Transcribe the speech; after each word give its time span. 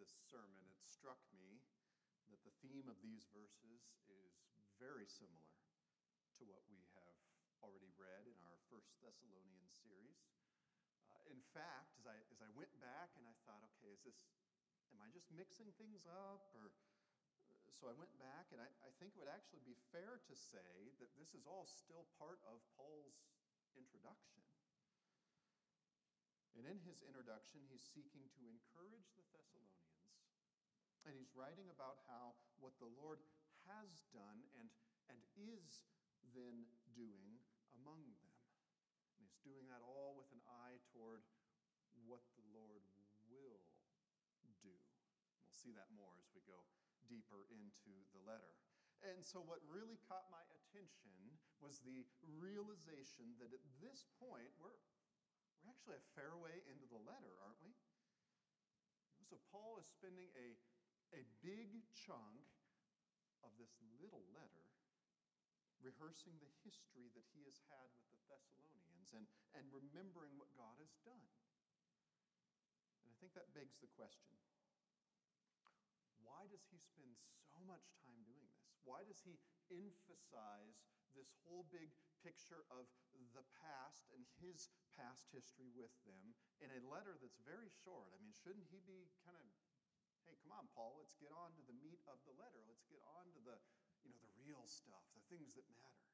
this 0.00 0.16
sermon, 0.32 0.64
it 0.72 0.80
struck 0.80 1.20
me 1.36 1.60
that 2.32 2.40
the 2.40 2.56
theme 2.64 2.88
of 2.88 2.96
these 3.04 3.28
verses 3.36 3.92
is 4.08 4.32
very 4.80 5.04
similar 5.04 5.52
to 6.40 6.48
what 6.48 6.64
we 6.72 6.80
have 6.96 7.20
already 7.60 7.92
read 8.00 8.24
in 8.24 8.40
our 8.48 8.56
First 8.72 8.96
Thessalonians 9.04 9.76
series. 9.84 10.24
Uh, 11.12 11.20
in 11.28 11.44
fact, 11.52 12.00
as 12.00 12.08
I, 12.08 12.16
as 12.32 12.40
I 12.40 12.48
went 12.56 12.72
back 12.80 13.12
and 13.20 13.28
I 13.28 13.36
thought, 13.44 13.60
okay, 13.76 13.92
is 13.92 14.00
this, 14.00 14.24
am 14.96 15.04
I 15.04 15.12
just 15.12 15.28
mixing 15.28 15.68
things 15.76 16.08
up? 16.08 16.48
Or 16.56 16.72
so 17.76 17.92
I 17.92 17.96
went 18.00 18.12
back 18.16 18.48
and 18.56 18.60
I, 18.64 18.68
I 18.80 18.90
think 18.96 19.12
it 19.12 19.20
would 19.20 19.28
actually 19.28 19.60
be 19.68 19.76
fair 19.92 20.16
to 20.24 20.34
say 20.34 20.96
that 20.96 21.12
this 21.20 21.36
is 21.36 21.44
all 21.44 21.68
still 21.68 22.08
part 22.16 22.40
of 22.48 22.64
Paul's 22.72 23.20
introduction. 23.76 24.40
And 26.56 26.64
in 26.66 26.80
his 26.84 27.00
introduction, 27.04 27.64
he's 27.68 27.84
seeking 27.84 28.28
to 28.36 28.42
encourage 28.48 29.08
the 29.16 29.24
Thessalonians. 29.32 29.79
And 31.08 31.16
he's 31.16 31.32
writing 31.32 31.68
about 31.72 32.04
how 32.08 32.36
what 32.60 32.76
the 32.76 32.90
Lord 33.00 33.20
has 33.68 34.04
done 34.12 34.44
and, 34.60 34.68
and 35.08 35.18
is 35.36 35.84
then 36.36 36.68
doing 36.92 37.40
among 37.80 38.04
them. 38.04 38.28
And 39.16 39.24
he's 39.24 39.40
doing 39.40 39.64
that 39.72 39.80
all 39.80 40.16
with 40.16 40.28
an 40.36 40.44
eye 40.44 40.76
toward 40.92 41.24
what 42.04 42.20
the 42.36 42.44
Lord 42.52 42.84
will 42.96 43.12
do. 43.28 43.48
We'll 44.60 45.56
see 45.56 45.72
that 45.76 45.88
more 45.96 46.12
as 46.20 46.28
we 46.36 46.44
go 46.44 46.60
deeper 47.08 47.48
into 47.48 47.92
the 48.12 48.20
letter. 48.22 48.52
And 49.00 49.24
so, 49.24 49.40
what 49.40 49.64
really 49.64 49.96
caught 50.04 50.28
my 50.28 50.44
attention 50.52 51.16
was 51.60 51.80
the 51.80 52.04
realization 52.36 53.32
that 53.40 53.48
at 53.48 53.64
this 53.80 54.04
point, 54.20 54.52
we're, 54.60 54.76
we're 55.64 55.72
actually 55.72 55.96
a 55.96 56.06
fair 56.12 56.36
way 56.36 56.60
into 56.68 56.84
the 56.88 57.00
letter, 57.08 57.32
aren't 57.40 57.60
we? 57.64 57.72
So 59.30 59.38
Paul 59.54 59.78
is 59.78 59.86
spending 59.86 60.26
a, 60.34 60.58
a 61.16 61.22
big 61.42 61.82
chunk 61.92 62.46
of 63.42 63.50
this 63.56 63.72
little 63.98 64.22
letter 64.34 64.66
rehearsing 65.80 66.36
the 66.38 66.52
history 66.60 67.08
that 67.16 67.24
he 67.32 67.40
has 67.48 67.56
had 67.72 67.88
with 67.96 68.08
the 68.12 68.20
Thessalonians 68.28 69.16
and, 69.16 69.24
and 69.56 69.64
remembering 69.72 70.36
what 70.36 70.52
God 70.52 70.76
has 70.76 70.92
done. 71.02 71.28
And 73.00 73.08
I 73.08 73.16
think 73.16 73.32
that 73.34 73.56
begs 73.56 73.80
the 73.80 73.90
question 73.96 74.36
why 76.20 76.46
does 76.52 76.62
he 76.70 76.78
spend 76.78 77.16
so 77.52 77.58
much 77.66 77.90
time 78.06 78.22
doing 78.24 78.46
this? 78.48 78.70
Why 78.86 79.02
does 79.04 79.18
he 79.24 79.40
emphasize 79.72 80.78
this 81.12 81.32
whole 81.42 81.66
big 81.74 81.90
picture 82.22 82.68
of 82.70 82.86
the 83.32 83.44
past 83.60 84.08
and 84.12 84.22
his 84.40 84.68
past 84.92 85.28
history 85.32 85.72
with 85.72 85.92
them 86.04 86.36
in 86.60 86.68
a 86.68 86.84
letter 86.84 87.16
that's 87.16 87.40
very 87.40 87.72
short. 87.82 88.12
I 88.12 88.20
mean, 88.20 88.36
shouldn't 88.36 88.68
he 88.68 88.84
be 88.84 89.08
kind 89.24 89.36
of, 89.36 89.48
hey, 90.30 90.38
come 90.46 90.54
on, 90.54 90.70
Paul, 90.78 90.94
let's 91.02 91.18
get 91.18 91.34
on 91.34 91.50
to 91.58 91.62
the 91.66 91.74
meat 91.82 91.98
of 92.06 92.22
the 92.22 92.34
letter. 92.38 92.62
Let's 92.70 92.86
get 92.86 93.02
on 93.18 93.26
to 93.34 93.40
the, 93.42 93.58
you 94.06 94.14
know, 94.14 94.22
the 94.22 94.30
real 94.38 94.62
stuff, 94.70 95.02
the 95.18 95.26
things 95.26 95.58
that 95.58 95.66
matter. 95.74 96.06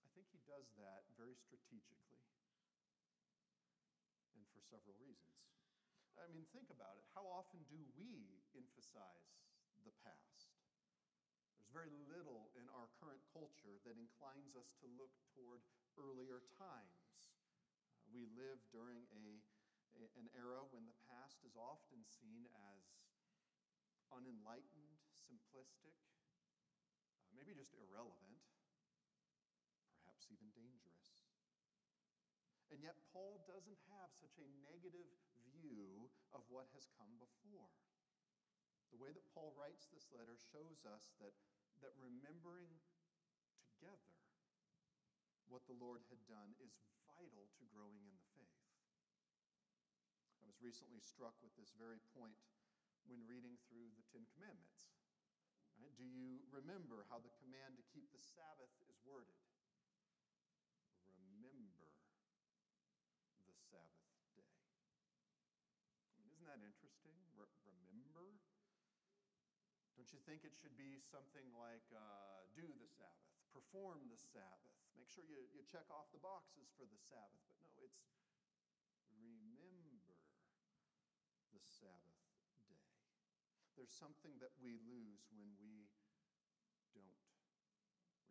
I 0.00 0.08
think 0.16 0.24
he 0.32 0.40
does 0.48 0.72
that 0.80 1.04
very 1.20 1.36
strategically 1.36 2.24
and 4.32 4.48
for 4.56 4.64
several 4.64 4.96
reasons. 4.96 5.36
I 6.16 6.26
mean, 6.32 6.48
think 6.50 6.72
about 6.72 6.96
it. 6.96 7.04
How 7.12 7.28
often 7.28 7.60
do 7.68 7.78
we 7.94 8.40
emphasize 8.56 9.36
the 9.84 9.92
past? 10.02 10.56
There's 11.54 11.70
very 11.70 11.92
little 12.08 12.50
in 12.56 12.66
our 12.72 12.88
current 12.98 13.22
culture 13.30 13.76
that 13.84 14.00
inclines 14.00 14.56
us 14.56 14.72
to 14.80 14.86
look 14.98 15.12
toward 15.36 15.62
earlier 15.94 16.42
times. 16.58 17.30
Uh, 17.94 18.02
we 18.10 18.26
live 18.34 18.58
during 18.74 19.06
a, 19.14 19.22
a, 19.42 19.47
an 20.18 20.30
era 20.38 20.62
when 20.70 20.86
the 20.86 20.94
past 21.10 21.42
is 21.42 21.58
often 21.58 22.06
seen 22.06 22.46
as 22.54 22.82
unenlightened, 24.14 25.02
simplistic, 25.26 25.98
uh, 27.18 27.34
maybe 27.34 27.50
just 27.58 27.74
irrelevant, 27.74 28.38
perhaps 29.98 30.30
even 30.30 30.54
dangerous. 30.54 31.18
And 32.70 32.78
yet, 32.84 32.94
Paul 33.10 33.42
doesn't 33.48 33.80
have 33.90 34.14
such 34.14 34.38
a 34.38 34.46
negative 34.62 35.08
view 35.50 36.12
of 36.30 36.46
what 36.52 36.70
has 36.76 36.86
come 36.94 37.18
before. 37.18 37.72
The 38.94 39.00
way 39.00 39.10
that 39.10 39.26
Paul 39.34 39.56
writes 39.56 39.88
this 39.90 40.06
letter 40.14 40.36
shows 40.38 40.84
us 40.86 41.10
that 41.18 41.34
that 41.82 41.94
remembering 42.02 42.70
together 43.78 44.14
what 45.46 45.64
the 45.70 45.78
Lord 45.78 46.02
had 46.10 46.20
done 46.26 46.52
is 46.60 46.74
vital 47.06 47.48
to 47.56 47.64
growing 47.72 48.02
in 48.04 48.12
the 48.12 48.26
faith. 48.34 48.58
I 50.44 50.47
recently 50.58 51.00
struck 51.00 51.34
with 51.42 51.54
this 51.54 51.74
very 51.78 52.02
point 52.12 52.38
when 53.06 53.24
reading 53.24 53.56
through 53.66 53.94
the 53.96 54.04
Ten 54.12 54.26
Commandments. 54.36 54.90
Right? 55.78 55.94
Do 55.94 56.04
you 56.04 56.42
remember 56.50 57.06
how 57.06 57.22
the 57.22 57.32
command 57.38 57.78
to 57.78 57.84
keep 57.94 58.10
the 58.10 58.20
Sabbath 58.20 58.74
is 58.90 58.98
worded? 59.06 59.38
Remember 61.06 61.94
the 63.46 63.54
Sabbath 63.54 64.10
day. 64.34 64.58
I 66.10 66.18
mean, 66.18 66.34
isn't 66.34 66.48
that 66.50 66.60
interesting? 66.60 67.14
Re- 67.38 67.48
remember? 67.62 68.34
Don't 69.94 70.10
you 70.14 70.22
think 70.22 70.46
it 70.46 70.54
should 70.54 70.78
be 70.78 71.02
something 71.02 71.46
like 71.58 71.86
uh, 71.90 72.46
do 72.54 72.70
the 72.78 72.86
Sabbath, 72.86 73.34
perform 73.50 74.06
the 74.06 74.18
Sabbath, 74.18 74.78
make 74.94 75.10
sure 75.10 75.26
you, 75.26 75.42
you 75.50 75.66
check 75.66 75.90
off 75.90 76.06
the 76.14 76.22
boxes 76.22 76.70
for 76.78 76.86
the 76.86 76.98
Sabbath? 77.02 77.42
But 77.58 77.74
no, 77.74 77.82
it's 77.82 77.98
remember 79.10 80.14
the 81.58 81.70
Sabbath 81.70 82.18
day. 82.54 82.78
There's 83.74 83.94
something 83.94 84.34
that 84.42 84.54
we 84.58 84.78
lose 84.86 85.22
when 85.34 85.50
we 85.58 85.86
don't 86.94 87.22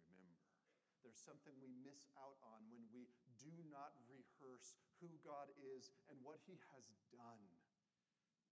remember. 0.07 0.51
There's 1.03 1.19
something 1.19 1.55
we 1.59 1.71
miss 1.83 2.07
out 2.19 2.39
on 2.43 2.67
when 2.67 2.83
we 2.91 3.07
do 3.39 3.55
not 3.71 3.95
rehearse 4.07 4.75
who 4.99 5.11
God 5.23 5.47
is 5.55 5.91
and 6.11 6.19
what 6.23 6.41
He 6.43 6.59
has 6.75 6.91
done 7.13 7.43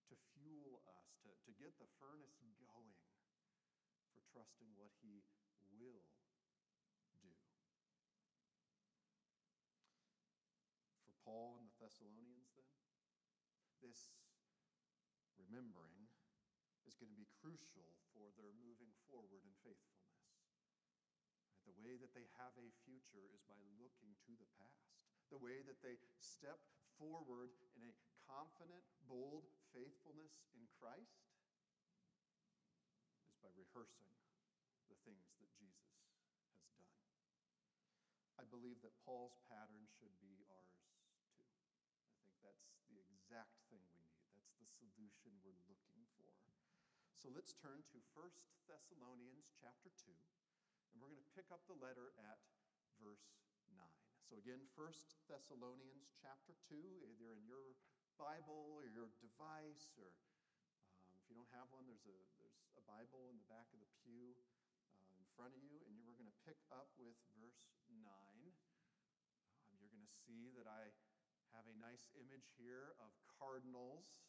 to 0.07 0.15
fuel 0.37 0.85
us, 0.95 1.17
to, 1.25 1.29
to 1.33 1.51
get 1.57 1.73
the 1.81 1.89
furnace 1.97 2.37
going 2.61 2.93
for 4.13 4.21
trusting 4.31 4.69
what 4.77 4.93
He 5.01 5.25
will 5.75 6.05
do. 7.19 7.33
For 11.03 11.15
Paul 11.25 11.57
and 11.59 11.67
the 11.67 11.77
Thessalonians, 11.81 12.53
then, 12.55 12.69
this 13.81 14.07
remembering 15.45 16.09
is 16.89 16.97
going 16.97 17.09
to 17.09 17.17
be 17.17 17.29
crucial 17.41 17.93
for 18.13 18.33
their 18.37 18.53
moving 18.61 18.93
forward 19.09 19.41
in 19.45 19.53
faithfulness. 19.61 20.05
The 21.65 21.77
way 21.81 21.97
that 21.97 22.13
they 22.13 22.29
have 22.37 22.53
a 22.57 22.69
future 22.85 23.25
is 23.33 23.41
by 23.49 23.57
looking 23.81 24.13
to 24.29 24.33
the 24.37 24.49
past. 24.57 24.89
The 25.33 25.41
way 25.41 25.65
that 25.65 25.81
they 25.81 25.97
step 26.21 26.61
forward 27.01 27.49
in 27.73 27.89
a 27.89 27.93
confident, 28.29 28.85
bold 29.09 29.49
faithfulness 29.73 30.45
in 30.53 30.65
Christ 30.77 31.25
is 33.25 33.37
by 33.41 33.49
rehearsing 33.57 34.13
the 34.89 34.97
things 35.01 35.33
that 35.41 35.49
Jesus 35.57 35.89
has 35.97 36.13
done. 36.13 36.37
I 38.37 38.45
believe 38.45 38.77
that 38.85 38.93
Paul's 39.01 39.37
pattern 39.49 39.89
should 39.97 40.13
be 40.21 40.45
ours 40.45 40.77
too. 40.85 41.01
I 42.05 42.21
think 42.21 42.37
that's 42.45 42.69
the 42.85 43.01
exact 43.09 43.57
thing 43.73 43.81
we 43.89 44.05
need. 44.05 44.29
That's 44.37 44.53
the 44.61 44.69
solution 44.85 45.33
we're 45.41 45.57
looking 45.65 46.05
for. 46.21 46.29
So 47.17 47.33
let's 47.33 47.57
turn 47.57 47.81
to 47.89 47.97
1 48.13 48.29
Thessalonians 48.69 49.49
chapter 49.57 49.89
2, 49.89 50.13
and 50.93 51.01
we're 51.01 51.09
going 51.09 51.21
to 51.21 51.33
pick 51.33 51.49
up 51.49 51.65
the 51.65 51.77
letter 51.81 52.13
at 52.21 52.37
verse 53.01 53.33
9. 53.73 53.81
So 54.29 54.37
again, 54.37 54.61
1 54.77 54.85
Thessalonians 55.25 56.13
chapter 56.21 56.53
2, 56.69 56.77
either 57.09 57.33
in 57.33 57.41
your 57.49 57.73
Bible 58.21 58.77
or 58.77 58.85
your 58.85 59.09
device, 59.25 59.89
or 59.97 60.13
um, 61.01 61.17
if 61.17 61.25
you 61.25 61.33
don't 61.33 61.49
have 61.57 61.65
one, 61.73 61.89
there's 61.89 62.05
a, 62.05 62.17
there's 62.37 62.61
a 62.77 62.85
Bible 62.85 63.33
in 63.33 63.41
the 63.41 63.49
back 63.49 63.65
of 63.73 63.81
the 63.81 63.89
pew 64.05 64.37
uh, 64.93 65.17
in 65.17 65.25
front 65.33 65.57
of 65.57 65.61
you, 65.65 65.81
and 65.89 65.97
you 65.97 66.05
are 66.05 66.17
going 66.17 66.29
to 66.29 66.41
pick 66.45 66.61
up 66.69 66.93
with 67.01 67.17
verse 67.33 67.73
9. 67.89 68.05
Um, 68.05 69.73
you're 69.81 69.89
going 69.89 70.05
to 70.05 70.15
see 70.29 70.53
that 70.53 70.69
I 70.69 70.93
have 71.55 71.65
a 71.71 71.77
nice 71.79 72.11
image 72.19 72.51
here 72.59 72.91
of 72.99 73.15
cardinals. 73.39 74.24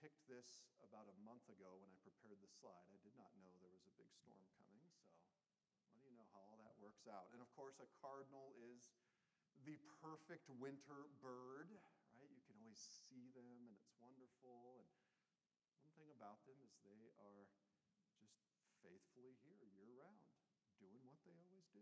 Picked 0.00 0.24
this 0.32 0.64
about 0.80 1.12
a 1.12 1.16
month 1.22 1.44
ago 1.52 1.76
when 1.76 1.92
I 1.92 1.98
prepared 2.00 2.40
the 2.40 2.48
slide. 2.48 2.88
I 2.88 2.96
did 3.04 3.12
not 3.20 3.36
know 3.36 3.52
there 3.60 3.68
was 3.68 3.84
a 3.84 3.92
big 4.00 4.08
storm 4.16 4.40
coming, 4.56 4.80
so 4.96 5.92
what 5.92 6.00
do 6.00 6.08
you 6.08 6.16
know 6.16 6.28
how 6.32 6.40
all 6.40 6.56
that 6.64 6.72
works 6.80 7.04
out? 7.04 7.28
And 7.36 7.44
of 7.44 7.52
course, 7.52 7.76
a 7.84 7.88
cardinal 8.00 8.56
is 8.56 8.96
the 9.68 9.76
perfect 10.00 10.48
winter 10.56 11.12
bird 11.20 11.76
right? 12.20 12.30
You 12.36 12.44
can 12.44 12.56
always 12.60 12.80
see 13.08 13.32
them 13.32 13.64
and 13.64 13.72
it's 13.72 13.88
wonderful. 13.96 14.84
And 14.84 15.80
one 15.80 15.94
thing 15.96 16.12
about 16.12 16.44
them 16.44 16.60
is 16.60 16.76
they 16.84 17.08
are 17.16 17.48
just 18.20 18.36
faithfully 18.84 19.36
here 19.40 19.56
year 19.72 19.96
round, 19.96 20.20
doing 20.76 21.00
what 21.06 21.16
they 21.24 21.32
always 21.40 21.64
do. 21.72 21.80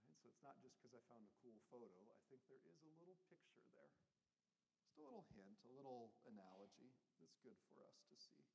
Right? 0.00 0.16
So 0.16 0.32
it's 0.32 0.40
not 0.40 0.56
just 0.64 0.80
because 0.80 0.96
I 0.96 1.02
found 1.12 1.28
a 1.28 1.32
cool 1.44 1.60
photo. 1.68 1.92
I 2.08 2.20
think 2.32 2.40
there 2.48 2.64
is 2.64 2.80
a 2.80 2.92
little 2.96 3.20
picture 3.28 3.64
there, 3.76 3.92
a 5.00 5.08
little 5.08 5.24
hint 5.32 5.56
a 5.64 5.72
little 5.72 6.12
analogy 6.28 6.92
that's 7.16 7.40
good 7.40 7.56
for 7.72 7.80
us 7.88 8.04
to 8.12 8.16
see. 8.20 8.52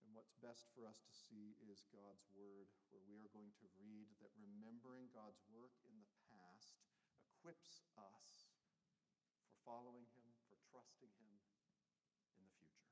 And 0.00 0.16
what's 0.16 0.32
best 0.40 0.72
for 0.72 0.88
us 0.88 1.04
to 1.04 1.12
see 1.12 1.60
is 1.60 1.84
God's 1.92 2.24
word, 2.32 2.72
where 2.88 3.04
we 3.04 3.20
are 3.20 3.28
going 3.36 3.52
to 3.60 3.68
read 3.76 4.08
that 4.24 4.32
remembering 4.32 5.12
God's 5.12 5.44
work 5.52 5.76
in 5.84 6.00
the 6.00 6.08
past 6.32 6.80
equips 7.28 7.84
us 8.00 8.48
for 9.44 9.52
following 9.68 10.08
Him, 10.16 10.32
for 10.48 10.56
trusting 10.72 11.12
Him 11.20 11.36
in 12.40 12.48
the 12.48 12.56
future. 12.56 12.88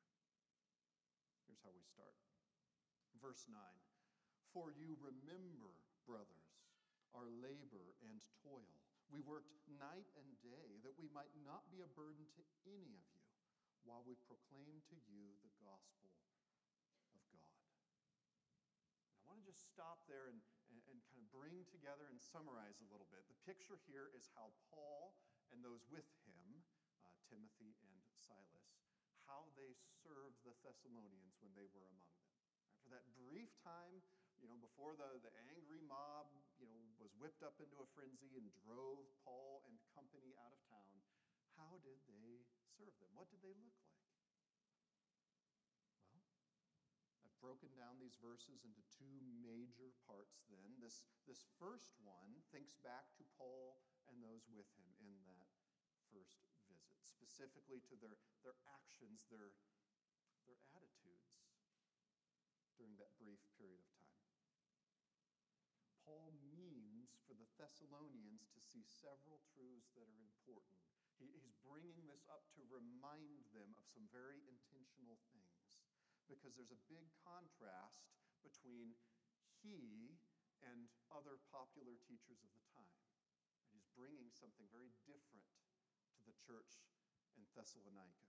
Here's 1.49 1.65
how 1.65 1.73
we 1.73 1.81
start. 1.81 2.12
Verse 3.17 3.49
9 3.49 3.56
For 4.53 4.69
you 4.69 5.00
remember, 5.00 5.81
brothers, 6.05 6.61
our 7.17 7.33
labor 7.41 7.97
and 8.05 8.21
toil. 8.44 8.80
We 9.11 9.27
worked 9.27 9.51
night 9.67 10.07
and 10.15 10.29
day 10.39 10.79
that 10.87 10.95
we 10.95 11.11
might 11.11 11.35
not 11.43 11.67
be 11.75 11.83
a 11.83 11.91
burden 11.99 12.31
to 12.39 12.43
any 12.62 12.95
of 12.95 13.03
you 13.11 13.27
while 13.83 14.07
we 14.07 14.15
proclaim 14.31 14.79
to 14.87 14.97
you 15.11 15.35
the 15.43 15.51
gospel 15.59 16.15
of 17.19 17.23
God. 17.35 17.59
I 19.27 19.35
want 19.35 19.43
to 19.43 19.51
just 19.51 19.67
stop 19.67 20.07
there 20.07 20.31
and, 20.31 20.39
and, 20.71 20.79
and, 20.95 20.99
kind 21.11 21.19
of 21.19 21.27
bring 21.35 21.67
together 21.75 22.07
and 22.07 22.23
summarize 22.23 22.79
a 22.79 22.87
little 22.87 23.11
bit. 23.11 23.27
The 23.27 23.41
picture 23.43 23.83
here 23.91 24.15
is 24.15 24.31
how 24.39 24.55
Paul 24.71 25.19
and 25.51 25.59
those 25.59 25.83
with 25.91 26.07
him, 26.23 26.62
uh, 27.03 27.11
Timothy 27.27 27.75
and 27.83 27.99
Silas, 28.15 28.79
how 29.27 29.51
they 29.59 29.75
served 30.07 30.39
the 30.47 30.55
Thessalonians 30.62 31.35
when 31.43 31.51
they 31.59 31.67
were 31.75 31.83
among 31.83 32.11
them. 32.15 32.31
Right? 32.62 32.79
For 32.87 32.91
that 32.95 33.07
brief 33.19 33.51
time, 33.67 34.03
you 34.39 34.47
know, 34.47 34.59
before 34.59 34.95
the, 34.95 35.19
the 35.23 35.35
angry 35.51 35.83
mob, 35.83 36.31
was 37.00 37.17
whipped 37.17 37.41
up 37.41 37.56
into 37.56 37.81
a 37.81 37.88
frenzy 37.97 38.37
and 38.37 38.52
drove 38.61 39.08
Paul 39.25 39.64
and 39.64 39.81
company 39.97 40.37
out 40.37 40.52
of 40.52 40.61
town, 40.69 41.00
how 41.56 41.81
did 41.81 41.97
they 42.05 42.44
serve 42.76 42.93
them? 43.00 43.08
What 43.17 43.32
did 43.32 43.41
they 43.41 43.56
look 43.56 43.76
like? 43.88 44.05
Well, 46.12 46.29
I've 47.25 47.41
broken 47.41 47.73
down 47.73 47.97
these 47.97 48.20
verses 48.20 48.69
into 48.69 48.85
two 48.93 49.17
major 49.41 49.97
parts 50.05 50.44
then. 50.52 50.76
This, 50.76 51.08
this 51.25 51.49
first 51.56 51.97
one 52.05 52.44
thinks 52.52 52.76
back 52.85 53.08
to 53.17 53.25
Paul 53.41 53.81
and 54.08 54.20
those 54.20 54.44
with 54.52 54.69
him 54.76 54.93
in 55.00 55.17
that 55.25 55.49
first 56.12 56.44
visit, 56.69 57.00
specifically 57.00 57.81
to 57.88 57.97
their, 57.97 58.20
their 58.44 58.56
actions, 58.69 59.25
their, 59.32 59.56
their 60.44 60.61
attitudes 60.76 61.41
during 62.76 62.97
that 62.97 63.12
brief 63.20 63.41
period 63.61 63.81
of 63.81 63.88
time. 63.93 64.11
Paul 66.08 66.32
for 67.31 67.38
the 67.38 67.47
Thessalonians 67.55 68.50
to 68.50 68.59
see 68.59 68.82
several 68.82 69.38
truths 69.55 69.94
that 69.94 70.11
are 70.11 70.19
important. 70.27 70.82
He, 71.15 71.31
he's 71.38 71.55
bringing 71.62 72.11
this 72.11 72.27
up 72.27 72.43
to 72.59 72.67
remind 72.67 73.47
them 73.55 73.71
of 73.79 73.87
some 73.87 74.11
very 74.11 74.43
intentional 74.50 75.23
things 75.31 75.79
because 76.27 76.59
there's 76.59 76.75
a 76.75 76.87
big 76.91 77.06
contrast 77.23 78.11
between 78.43 78.99
he 79.62 80.19
and 80.67 80.91
other 81.15 81.38
popular 81.55 82.03
teachers 82.03 82.43
of 82.43 82.50
the 82.50 82.67
time. 82.75 82.99
And 83.71 83.79
he's 83.79 83.87
bringing 83.94 84.35
something 84.35 84.67
very 84.75 84.91
different 85.06 85.47
to 86.19 86.26
the 86.26 86.35
church 86.35 86.83
in 87.38 87.47
Thessalonica. 87.55 88.26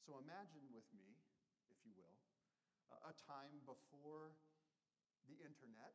So 0.00 0.16
imagine 0.16 0.72
with 0.72 0.88
me, 0.96 1.20
if 1.68 1.76
you 1.84 1.92
will, 1.92 2.16
a 3.04 3.12
time 3.28 3.60
before 3.68 4.32
the 5.28 5.36
internet. 5.44 5.92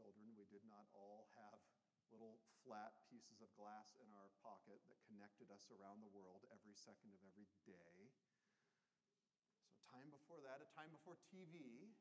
Children, 0.00 0.32
we 0.32 0.48
did 0.48 0.64
not 0.64 0.88
all 0.96 1.28
have 1.36 1.60
little 2.08 2.40
flat 2.64 2.96
pieces 3.12 3.44
of 3.44 3.52
glass 3.52 4.00
in 4.00 4.08
our 4.16 4.32
pocket 4.40 4.80
that 4.88 4.96
connected 5.04 5.52
us 5.52 5.68
around 5.68 6.00
the 6.00 6.08
world 6.08 6.48
every 6.48 6.72
second 6.72 7.12
of 7.12 7.20
every 7.28 7.44
day. 7.68 8.08
So, 8.16 9.76
time 9.92 10.08
before 10.08 10.40
that, 10.40 10.64
a 10.64 10.68
time 10.72 10.88
before 10.88 11.20
TV. 11.28 11.92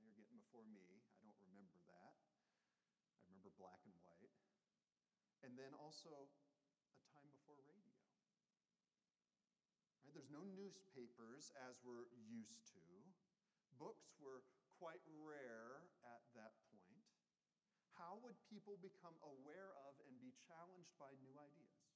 Now 0.00 0.08
you're 0.08 0.16
getting 0.16 0.40
before 0.40 0.64
me. 0.72 1.04
I 1.04 1.20
don't 1.20 1.36
remember 1.52 1.76
that. 1.92 2.16
I 3.20 3.28
remember 3.28 3.52
black 3.60 3.84
and 3.84 3.92
white. 4.00 4.32
And 5.44 5.52
then 5.52 5.76
also 5.76 6.32
a 6.96 7.04
time 7.12 7.28
before 7.28 7.60
radio. 7.68 8.08
Right? 10.00 10.16
There's 10.16 10.32
no 10.32 10.48
newspapers 10.56 11.52
as 11.68 11.76
we're 11.84 12.08
used 12.16 12.64
to. 12.72 12.88
Books 13.76 14.16
were 14.16 14.48
quite 14.80 15.04
rare 15.12 15.90
at 16.08 16.24
that. 16.32 16.54
How 18.08 18.16
would 18.24 18.40
people 18.48 18.80
become 18.80 19.12
aware 19.20 19.76
of 19.84 19.92
and 20.08 20.16
be 20.16 20.32
challenged 20.48 20.96
by 20.96 21.12
new 21.20 21.36
ideas? 21.36 21.92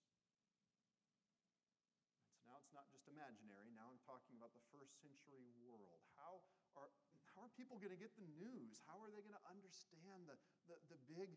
So 2.36 2.44
now 2.44 2.60
it's 2.60 2.68
not 2.76 2.84
just 2.92 3.08
imaginary. 3.08 3.72
Now 3.72 3.88
I'm 3.88 4.02
talking 4.04 4.36
about 4.36 4.52
the 4.52 4.60
first 4.76 4.92
century 5.00 5.48
world. 5.64 6.04
How 6.20 6.44
are, 6.76 6.92
how 7.32 7.48
are 7.48 7.52
people 7.56 7.80
going 7.80 7.96
to 7.96 8.02
get 8.02 8.12
the 8.12 8.28
news? 8.28 8.84
How 8.84 9.00
are 9.00 9.08
they 9.08 9.24
going 9.24 9.40
to 9.40 9.46
understand 9.48 10.28
the, 10.28 10.36
the, 10.68 10.76
the 10.92 11.00
big 11.08 11.32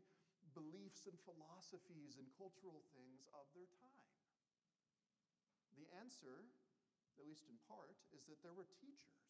beliefs 0.51 1.07
and 1.07 1.15
philosophies 1.23 2.19
and 2.19 2.27
cultural 2.35 2.83
things 2.91 3.31
of 3.31 3.47
their 3.55 3.71
time? 3.79 4.11
The 5.79 5.87
answer, 6.03 6.51
at 7.15 7.23
least 7.23 7.47
in 7.47 7.55
part, 7.71 7.95
is 8.11 8.27
that 8.27 8.43
there 8.43 8.51
were 8.51 8.67
teachers 8.83 9.24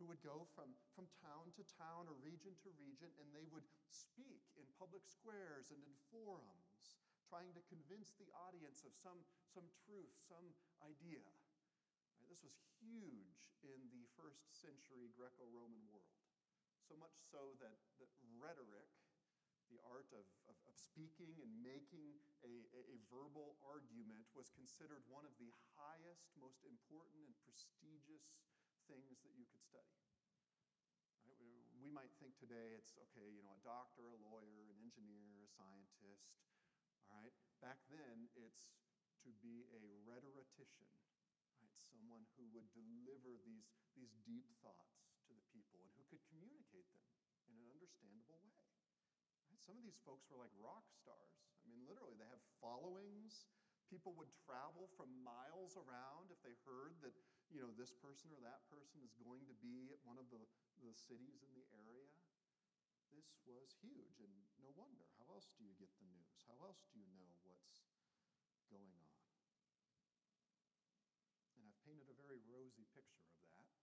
who 0.00 0.08
would 0.08 0.24
go 0.24 0.48
from, 0.56 0.72
from 0.96 1.04
town 1.20 1.52
to 1.60 1.62
town 1.76 2.08
or 2.08 2.16
region 2.24 2.56
to 2.64 2.72
region, 2.80 3.12
and 3.20 3.28
they 3.36 3.44
would 3.52 3.68
speak 3.92 4.40
in 4.56 4.64
public 4.80 5.04
squares 5.04 5.68
and 5.68 5.84
in 5.84 5.92
forums, 6.08 6.96
trying 7.28 7.52
to 7.52 7.60
convince 7.68 8.16
the 8.16 8.32
audience 8.48 8.80
of 8.88 8.96
some, 8.96 9.20
some 9.52 9.68
truth, 9.84 10.16
some 10.24 10.56
idea. 10.80 11.20
Right? 12.16 12.24
This 12.32 12.40
was 12.40 12.56
huge 12.80 13.44
in 13.60 13.92
the 13.92 14.08
first 14.16 14.40
century 14.56 15.12
Greco 15.12 15.44
Roman 15.52 15.84
world. 15.92 16.16
So 16.80 16.96
much 16.96 17.14
so 17.28 17.54
that, 17.60 17.76
that 18.00 18.10
rhetoric, 18.40 18.88
the 19.68 19.78
art 19.84 20.08
of, 20.16 20.24
of, 20.48 20.56
of 20.64 20.74
speaking 20.74 21.38
and 21.44 21.52
making 21.60 22.18
a, 22.42 22.66
a, 22.72 22.80
a 22.96 22.98
verbal 23.12 23.60
argument, 23.62 24.26
was 24.32 24.50
considered 24.56 25.04
one 25.06 25.28
of 25.28 25.36
the 25.36 25.52
highest, 25.76 26.26
most 26.40 26.64
important, 26.66 27.20
and 27.22 27.36
prestigious 27.46 28.26
things 28.90 29.22
that 29.22 29.34
you 29.38 29.46
could 29.46 29.62
study. 29.62 29.94
Right? 31.22 31.38
We 31.78 31.94
might 31.94 32.10
think 32.18 32.34
today 32.42 32.74
it's 32.74 32.98
okay, 33.10 33.30
you 33.30 33.46
know, 33.46 33.54
a 33.54 33.62
doctor, 33.62 34.10
a 34.10 34.18
lawyer, 34.18 34.66
an 34.66 34.78
engineer, 34.82 35.46
a 35.46 35.50
scientist. 35.54 36.34
All 37.06 37.22
right? 37.22 37.34
Back 37.62 37.78
then, 37.86 38.26
it's 38.34 38.74
to 39.22 39.30
be 39.44 39.68
a 39.70 39.82
rhetorician, 40.08 40.66
right? 41.60 41.70
Someone 41.92 42.24
who 42.34 42.48
would 42.56 42.66
deliver 42.72 43.36
these, 43.44 43.68
these 43.92 44.16
deep 44.24 44.48
thoughts 44.64 45.12
to 45.28 45.36
the 45.36 45.44
people 45.52 45.84
and 45.84 45.92
who 46.00 46.04
could 46.08 46.24
communicate 46.32 46.88
them 46.96 47.06
in 47.52 47.60
an 47.60 47.68
understandable 47.68 48.40
way. 48.40 48.64
Right? 49.46 49.60
Some 49.60 49.76
of 49.76 49.84
these 49.84 50.00
folks 50.08 50.24
were 50.32 50.40
like 50.40 50.54
rock 50.56 50.88
stars. 50.96 51.36
I 51.62 51.68
mean, 51.68 51.84
literally, 51.84 52.16
they 52.16 52.28
have 52.32 52.40
followings. 52.64 53.44
People 53.92 54.16
would 54.16 54.32
travel 54.48 54.88
from 54.96 55.12
miles 55.20 55.76
around 55.76 56.32
if 56.32 56.40
they 56.40 56.56
heard 56.64 56.96
that 57.04 57.12
you 57.50 57.58
know, 57.58 57.74
this 57.74 57.90
person 57.98 58.30
or 58.30 58.38
that 58.46 58.62
person 58.70 59.02
is 59.02 59.10
going 59.18 59.42
to 59.50 59.56
be 59.58 59.90
at 59.90 59.98
one 60.06 60.22
of 60.22 60.30
the, 60.30 60.38
the 60.86 60.94
cities 60.94 61.42
in 61.42 61.50
the 61.58 61.66
area. 61.82 62.06
This 63.10 63.26
was 63.42 63.74
huge, 63.82 64.22
and 64.22 64.30
no 64.62 64.70
wonder. 64.78 65.02
How 65.18 65.26
else 65.34 65.50
do 65.58 65.66
you 65.66 65.74
get 65.74 65.90
the 65.98 66.06
news? 66.06 66.30
How 66.46 66.54
else 66.62 66.86
do 66.94 67.02
you 67.02 67.10
know 67.10 67.26
what's 67.42 67.90
going 68.70 68.94
on? 68.94 69.10
And 71.58 71.66
I've 71.66 71.82
painted 71.82 72.06
a 72.06 72.14
very 72.22 72.38
rosy 72.46 72.86
picture 72.94 73.26
of 73.34 73.42
that. 73.58 73.82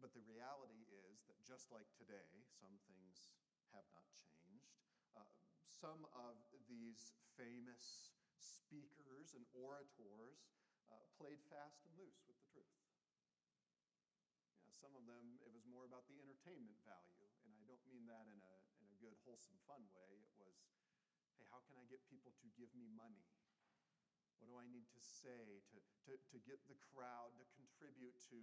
But 0.00 0.16
the 0.16 0.24
reality 0.24 0.88
is 0.88 1.28
that 1.28 1.36
just 1.44 1.68
like 1.68 1.92
today, 2.00 2.48
some 2.56 2.80
things 2.88 3.28
have 3.76 3.84
not 3.92 4.08
changed. 4.16 4.80
Uh, 5.12 5.28
some 5.68 6.08
of 6.16 6.40
these 6.72 7.12
famous 7.36 8.16
speakers 8.40 9.36
and 9.36 9.44
orators 9.52 10.48
uh, 10.88 11.04
played 11.20 11.44
fast 11.52 11.84
and 11.84 11.92
loose 12.00 12.24
with 12.24 12.40
the 12.40 12.48
truth 12.48 12.83
some 14.84 15.00
of 15.00 15.08
them, 15.08 15.40
it 15.40 15.48
was 15.48 15.64
more 15.64 15.88
about 15.88 16.04
the 16.12 16.20
entertainment 16.20 16.76
value. 16.84 17.24
And 17.48 17.56
I 17.56 17.64
don't 17.64 17.80
mean 17.88 18.04
that 18.04 18.28
in 18.28 18.36
a, 18.36 18.54
in 18.84 18.86
a 18.92 18.96
good, 19.00 19.16
wholesome, 19.24 19.56
fun 19.64 19.80
way. 19.96 20.20
It 20.20 20.28
was, 20.36 20.60
hey, 21.40 21.48
how 21.48 21.64
can 21.64 21.80
I 21.80 21.88
get 21.88 22.04
people 22.12 22.36
to 22.44 22.48
give 22.52 22.68
me 22.76 22.92
money? 22.92 23.24
What 24.36 24.52
do 24.52 24.60
I 24.60 24.68
need 24.68 24.84
to 24.92 25.00
say 25.00 25.64
to, 25.72 25.80
to, 26.04 26.20
to 26.20 26.38
get 26.44 26.60
the 26.68 26.76
crowd 26.92 27.32
to 27.40 27.48
contribute 27.56 28.12
to, 28.28 28.36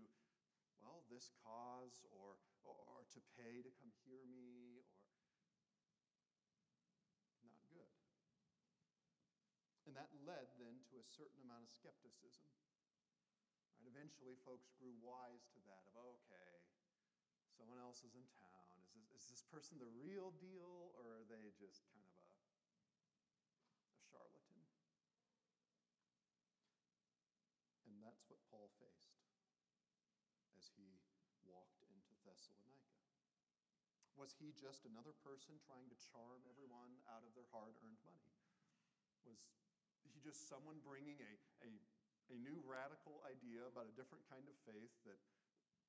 well, 0.81 1.05
this 1.13 1.29
cause 1.45 2.01
or, 2.09 2.41
or, 2.65 3.05
to 3.13 3.21
pay 3.37 3.61
to 3.61 3.69
come 3.77 3.93
hear 4.01 4.25
me 4.25 4.81
or 7.37 7.45
not 7.45 7.61
good. 7.69 7.93
And 9.85 9.93
that 9.93 10.09
led 10.25 10.49
then 10.57 10.81
to 10.89 10.97
a 10.97 11.05
certain 11.05 11.37
amount 11.45 11.61
of 11.61 11.69
skepticism? 11.69 12.49
eventually 14.11 14.35
folks 14.43 14.67
grew 14.75 14.91
wise 14.99 15.47
to 15.55 15.63
that 15.63 15.87
of, 15.95 15.95
okay, 16.03 16.59
someone 17.55 17.79
else 17.79 18.03
is 18.03 18.11
in 18.11 18.27
town. 18.43 18.75
Is 18.83 19.07
this, 19.07 19.23
is 19.23 19.39
this 19.39 19.43
person 19.47 19.79
the 19.79 19.87
real 20.03 20.35
deal, 20.35 20.91
or 20.99 21.23
are 21.23 21.27
they 21.31 21.55
just 21.55 21.87
kind 21.95 22.03
of 22.03 22.11
a, 22.19 22.27
a 23.87 24.03
charlatan? 24.11 24.67
And 27.87 28.03
that's 28.03 28.27
what 28.27 28.43
Paul 28.51 28.67
faced 28.83 29.15
as 30.59 30.67
he 30.75 30.99
walked 31.47 31.79
into 31.87 32.11
Thessalonica. 32.27 33.07
Was 34.19 34.35
he 34.35 34.51
just 34.59 34.83
another 34.83 35.15
person 35.23 35.55
trying 35.63 35.87
to 35.87 35.95
charm 36.11 36.43
everyone 36.51 36.99
out 37.07 37.23
of 37.23 37.31
their 37.31 37.47
hard 37.55 37.79
earned 37.79 38.03
money? 38.03 38.27
Was 39.23 39.39
he 40.03 40.19
just 40.19 40.51
someone 40.51 40.83
bringing 40.83 41.15
a, 41.23 41.31
a 41.63 41.71
a 42.31 42.39
new 42.39 42.57
radical 42.63 43.19
idea 43.27 43.67
about 43.67 43.91
a 43.91 43.95
different 43.95 44.23
kind 44.31 44.47
of 44.47 44.55
faith 44.63 44.91
that 45.03 45.19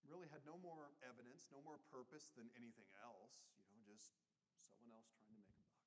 really 0.06 0.26
had 0.34 0.42
no 0.42 0.58
more 0.58 0.90
evidence, 1.06 1.46
no 1.54 1.62
more 1.62 1.78
purpose 1.88 2.34
than 2.34 2.50
anything 2.58 2.90
else? 3.02 3.46
You 3.62 3.70
know, 3.70 3.82
just 3.86 4.10
someone 4.58 4.90
else 4.90 5.06
trying 5.14 5.30
to 5.30 5.36
make 5.38 5.46
a 5.46 5.56
buck. 5.62 5.78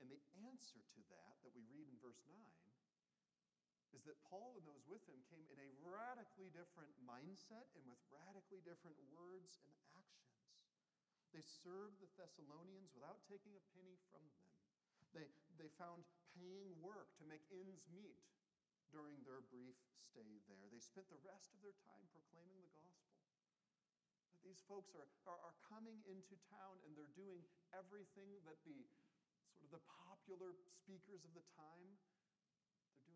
And 0.00 0.08
the 0.08 0.20
answer 0.48 0.80
to 0.80 1.00
that, 1.12 1.34
that 1.44 1.52
we 1.52 1.68
read 1.68 1.88
in 1.88 1.96
verse 2.00 2.20
9, 2.24 2.32
is 3.96 4.04
that 4.04 4.20
Paul 4.28 4.56
and 4.56 4.64
those 4.68 4.84
with 4.84 5.02
him 5.08 5.20
came 5.32 5.44
in 5.48 5.58
a 5.58 5.74
radically 5.80 6.52
different 6.52 6.92
mindset 7.02 7.66
and 7.72 7.84
with 7.88 8.00
radically 8.12 8.60
different 8.62 8.96
words 9.08 9.58
and 9.64 9.72
actions. 9.96 10.38
They 11.32 11.44
served 11.44 12.00
the 12.00 12.08
Thessalonians 12.16 12.92
without 12.92 13.20
taking 13.28 13.56
a 13.56 13.62
penny 13.76 13.96
from 14.12 14.24
them. 14.28 14.48
They, 15.16 15.28
they 15.56 15.72
found 15.80 16.04
paying 16.36 16.76
work 16.84 17.16
to 17.20 17.24
make 17.24 17.44
ends 17.48 17.88
meet 17.88 18.20
during 18.92 19.20
their 19.24 19.44
brief 19.48 19.76
stay 20.40 20.56
there. 20.58 20.72
They 20.72 20.80
spent 20.80 21.06
the 21.12 21.20
rest 21.20 21.52
of 21.52 21.60
their 21.60 21.76
time 21.84 22.08
proclaiming 22.10 22.58
the 22.64 22.72
gospel. 22.72 23.20
These 24.42 24.64
folks 24.64 24.94
are, 24.96 25.08
are, 25.28 25.40
are 25.44 25.58
coming 25.66 26.00
into 26.08 26.38
town 26.48 26.80
and 26.86 26.94
they're 26.96 27.12
doing 27.12 27.44
everything 27.74 28.38
that 28.48 28.56
the 28.64 28.88
sort 29.52 29.68
of 29.68 29.72
the 29.74 29.84
popular 30.08 30.54
speakers 30.64 31.26
of 31.26 31.34
the 31.34 31.44
time 31.58 31.98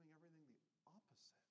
they're 0.03 0.19
doing 0.19 0.43
everything 0.43 0.51
the 0.51 0.59
opposite. 0.83 1.47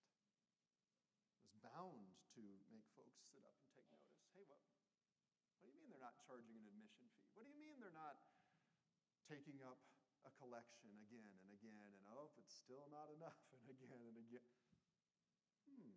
It 1.39 1.47
was 1.47 1.55
bound 1.63 2.11
to 2.35 2.43
make 2.67 2.85
folks 2.93 3.21
sit 3.31 3.41
up 3.47 3.55
and 3.55 3.67
take 3.73 3.87
notice. 3.89 4.11
Hey, 4.35 4.43
what, 4.45 4.59
what 5.63 5.71
do 5.71 5.75
you 5.75 5.81
mean 5.81 5.89
they're 5.89 6.03
not 6.03 6.19
charging 6.27 6.57
an 6.59 6.67
admission 6.67 7.07
fee? 7.15 7.31
What 7.33 7.47
do 7.47 7.51
you 7.55 7.59
mean 7.59 7.79
they're 7.79 7.95
not 7.95 8.19
taking 9.25 9.63
up 9.63 9.79
a 10.25 10.31
collection 10.37 10.93
again 11.07 11.33
and 11.41 11.49
again? 11.53 11.89
And 11.97 12.03
oh, 12.13 12.29
if 12.29 12.35
it's 12.41 12.53
still 12.53 12.85
not 12.89 13.09
enough, 13.13 13.37
and 13.55 13.65
again 13.69 14.01
and 14.01 14.17
again. 14.17 14.51
Hmm, 15.65 15.95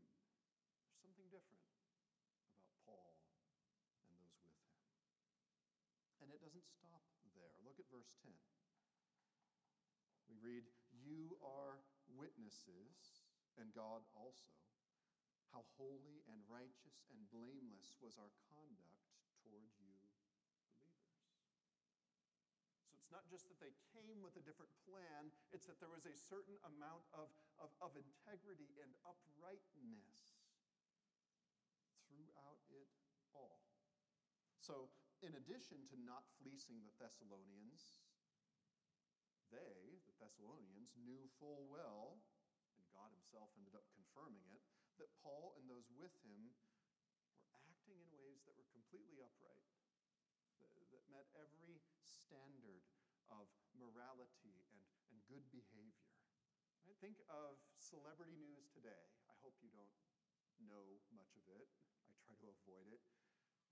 there's 0.86 1.00
something 1.00 1.28
different 1.28 1.62
about 1.64 1.88
Paul 2.84 3.16
and 4.08 4.16
those 4.16 4.36
with 4.40 4.56
him. 4.60 4.70
And 6.24 6.28
it 6.32 6.40
doesn't 6.40 6.64
stop 6.64 7.04
there. 7.36 7.56
Look 7.64 7.76
at 7.76 7.88
verse 7.92 8.16
10. 8.24 8.32
We 10.28 10.40
read, 10.40 10.64
You 10.90 11.36
are 11.44 11.84
witnesses, 12.16 13.24
and 13.60 13.70
God 13.76 14.02
also 14.16 14.54
how 15.54 15.62
holy 15.78 16.26
and 16.26 16.42
righteous 16.50 17.06
and 17.14 17.30
blameless 17.30 17.94
was 18.02 18.18
our 18.18 18.34
conduct 18.50 19.06
toward 19.38 19.70
you, 19.78 19.94
believers. 20.02 20.82
So 22.90 22.98
it's 22.98 23.03
not 23.14 23.30
just 23.30 23.46
that 23.46 23.62
they 23.62 23.70
came 23.94 24.18
with 24.18 24.34
a 24.34 24.42
different 24.42 24.74
plan, 24.82 25.30
it's 25.54 25.70
that 25.70 25.78
there 25.78 25.88
was 25.88 26.02
a 26.02 26.18
certain 26.18 26.58
amount 26.66 27.06
of, 27.14 27.30
of, 27.62 27.70
of 27.78 27.94
integrity 27.94 28.74
and 28.82 28.90
uprightness 29.06 30.42
throughout 32.10 32.58
it 32.74 32.90
all. 33.30 33.62
So, 34.58 34.90
in 35.22 35.38
addition 35.38 35.86
to 35.94 35.96
not 36.02 36.26
fleecing 36.42 36.82
the 36.82 36.90
Thessalonians, 36.98 38.02
they, 39.54 40.02
the 40.10 40.16
Thessalonians, 40.18 40.90
knew 40.98 41.30
full 41.38 41.70
well, 41.70 42.18
and 42.74 42.82
God 42.90 43.14
Himself 43.14 43.54
ended 43.54 43.78
up 43.78 43.86
confirming 43.94 44.42
it, 44.50 44.66
that 44.98 45.14
Paul 45.22 45.54
and 45.54 45.70
those 45.70 45.86
with 45.94 46.14
him 46.26 46.50
were 47.46 47.54
acting 47.62 47.94
in 47.94 48.10
ways 48.10 48.42
that 48.42 48.58
were 48.58 48.66
completely 48.74 49.22
upright, 49.22 49.70
that, 50.58 50.70
that 50.90 51.02
met 51.10 51.26
every 51.38 51.78
standard 52.02 52.82
of 53.30 53.48
morality 53.76 54.64
and, 54.72 54.80
and 55.12 55.18
good 55.28 55.44
behavior. 55.50 56.12
Right? 56.84 56.96
Think 57.00 57.20
of 57.32 57.56
celebrity 57.80 58.36
news 58.36 58.68
today. 58.72 59.08
I 59.28 59.34
hope 59.40 59.56
you 59.64 59.72
don't 59.72 59.96
know 60.60 61.00
much 61.12 61.32
of 61.36 61.44
it. 61.48 61.68
I 62.08 62.14
try 62.24 62.36
to 62.44 62.48
avoid 62.52 62.88
it. 62.92 63.00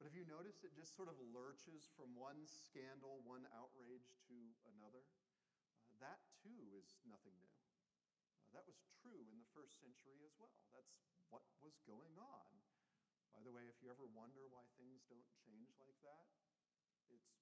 But 0.03 0.11
have 0.11 0.19
you 0.19 0.27
noticed 0.27 0.67
it 0.67 0.75
just 0.75 0.99
sort 0.99 1.07
of 1.07 1.15
lurches 1.31 1.87
from 1.95 2.19
one 2.19 2.43
scandal, 2.43 3.23
one 3.23 3.47
outrage 3.55 4.11
to 4.27 4.37
another? 4.75 5.07
Uh, 5.87 5.95
that 6.03 6.19
too 6.43 6.75
is 6.75 6.99
nothing 7.07 7.39
new. 7.39 7.55
Uh, 8.35 8.51
that 8.51 8.67
was 8.67 8.83
true 8.99 9.31
in 9.31 9.39
the 9.39 9.47
first 9.55 9.79
century 9.79 10.19
as 10.27 10.35
well. 10.43 10.51
That's 10.75 10.99
what 11.31 11.47
was 11.63 11.79
going 11.87 12.19
on. 12.19 12.51
By 13.31 13.47
the 13.47 13.55
way, 13.55 13.71
if 13.71 13.79
you 13.79 13.95
ever 13.95 14.11
wonder 14.11 14.43
why 14.51 14.67
things 14.75 15.07
don't 15.07 15.31
change 15.47 15.71
like 15.79 15.97
that, 16.03 16.27
it's 17.07 17.39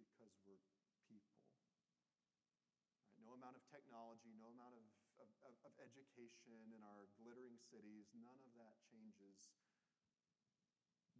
because 0.00 0.32
we're 0.48 0.64
people. 1.12 1.44
Right? 3.04 3.20
No 3.20 3.27
amount 3.38 3.54
of 3.54 3.62
technology, 3.70 4.34
no 4.34 4.50
amount 4.50 4.74
of, 4.74 4.82
of, 5.46 5.54
of 5.62 5.74
education 5.78 6.74
in 6.74 6.82
our 6.82 7.06
glittering 7.22 7.54
cities, 7.54 8.10
none 8.18 8.34
of 8.42 8.50
that 8.58 8.74
changes 8.90 9.54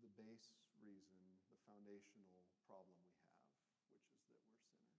the 0.02 0.10
base 0.18 0.58
reason, 0.82 1.22
the 1.54 1.62
foundational 1.62 2.42
problem 2.66 2.98
we 3.06 3.22
have, 3.22 3.46
which 3.94 4.10
is 4.10 4.18
that 4.18 4.34
we're 4.34 4.50
sinners 4.82 4.98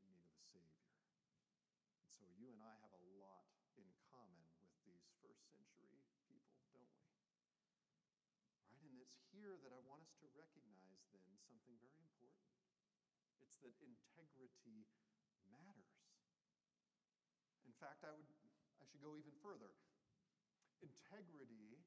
in 0.00 0.08
need 0.08 0.24
of 0.24 0.32
a 0.32 0.40
Savior. 0.48 0.96
And 2.00 2.08
so 2.16 2.24
you 2.40 2.56
and 2.56 2.64
I 2.64 2.72
have 2.80 2.92
a 2.96 3.04
lot 3.20 3.44
in 3.76 3.88
common 4.08 4.48
with 4.64 4.72
these 4.88 5.12
first 5.20 5.44
century 5.52 6.08
people, 6.24 6.64
don't 6.72 6.88
we? 6.96 7.12
Right? 8.72 8.80
And 8.80 8.96
it's 8.96 9.20
here 9.28 9.60
that 9.60 9.76
I 9.76 9.80
want 9.84 10.00
us 10.00 10.16
to 10.24 10.26
recognize 10.32 11.04
then 11.12 11.28
something 11.44 11.76
very 11.84 12.00
important. 12.00 12.48
It's 13.44 13.60
that 13.60 13.76
integrity 13.80 14.88
matters. 15.48 15.97
In 17.78 17.86
fact, 17.86 18.02
I 18.02 18.10
would 18.10 18.26
I 18.82 18.84
should 18.90 18.98
go 18.98 19.14
even 19.14 19.30
further. 19.38 19.70
Integrity 20.82 21.78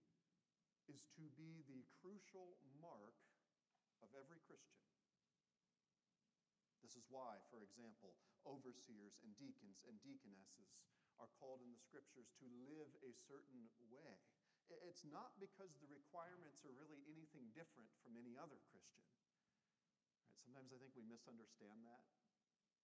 is 0.88 1.04
to 1.20 1.28
be 1.36 1.68
the 1.68 1.84
crucial 2.00 2.56
mark 2.80 3.12
of 4.00 4.08
every 4.16 4.40
Christian. 4.48 4.80
This 6.80 6.96
is 6.96 7.04
why, 7.12 7.44
for 7.52 7.60
example, 7.60 8.16
overseers 8.48 9.20
and 9.20 9.36
deacons 9.36 9.84
and 9.84 10.00
deaconesses 10.00 10.80
are 11.20 11.28
called 11.44 11.60
in 11.60 11.76
the 11.76 11.84
scriptures 11.84 12.32
to 12.40 12.48
live 12.72 12.92
a 13.04 13.12
certain 13.28 13.68
way. 13.92 14.16
It's 14.88 15.04
not 15.04 15.36
because 15.44 15.76
the 15.84 15.92
requirements 15.92 16.64
are 16.64 16.72
really 16.80 17.04
anything 17.12 17.52
different 17.52 17.92
from 18.00 18.16
any 18.16 18.40
other 18.40 18.64
Christian. 18.72 19.04
Right? 20.24 20.40
Sometimes 20.40 20.72
I 20.72 20.80
think 20.80 20.96
we 20.96 21.04
misunderstand 21.04 21.84
that. 21.84 22.08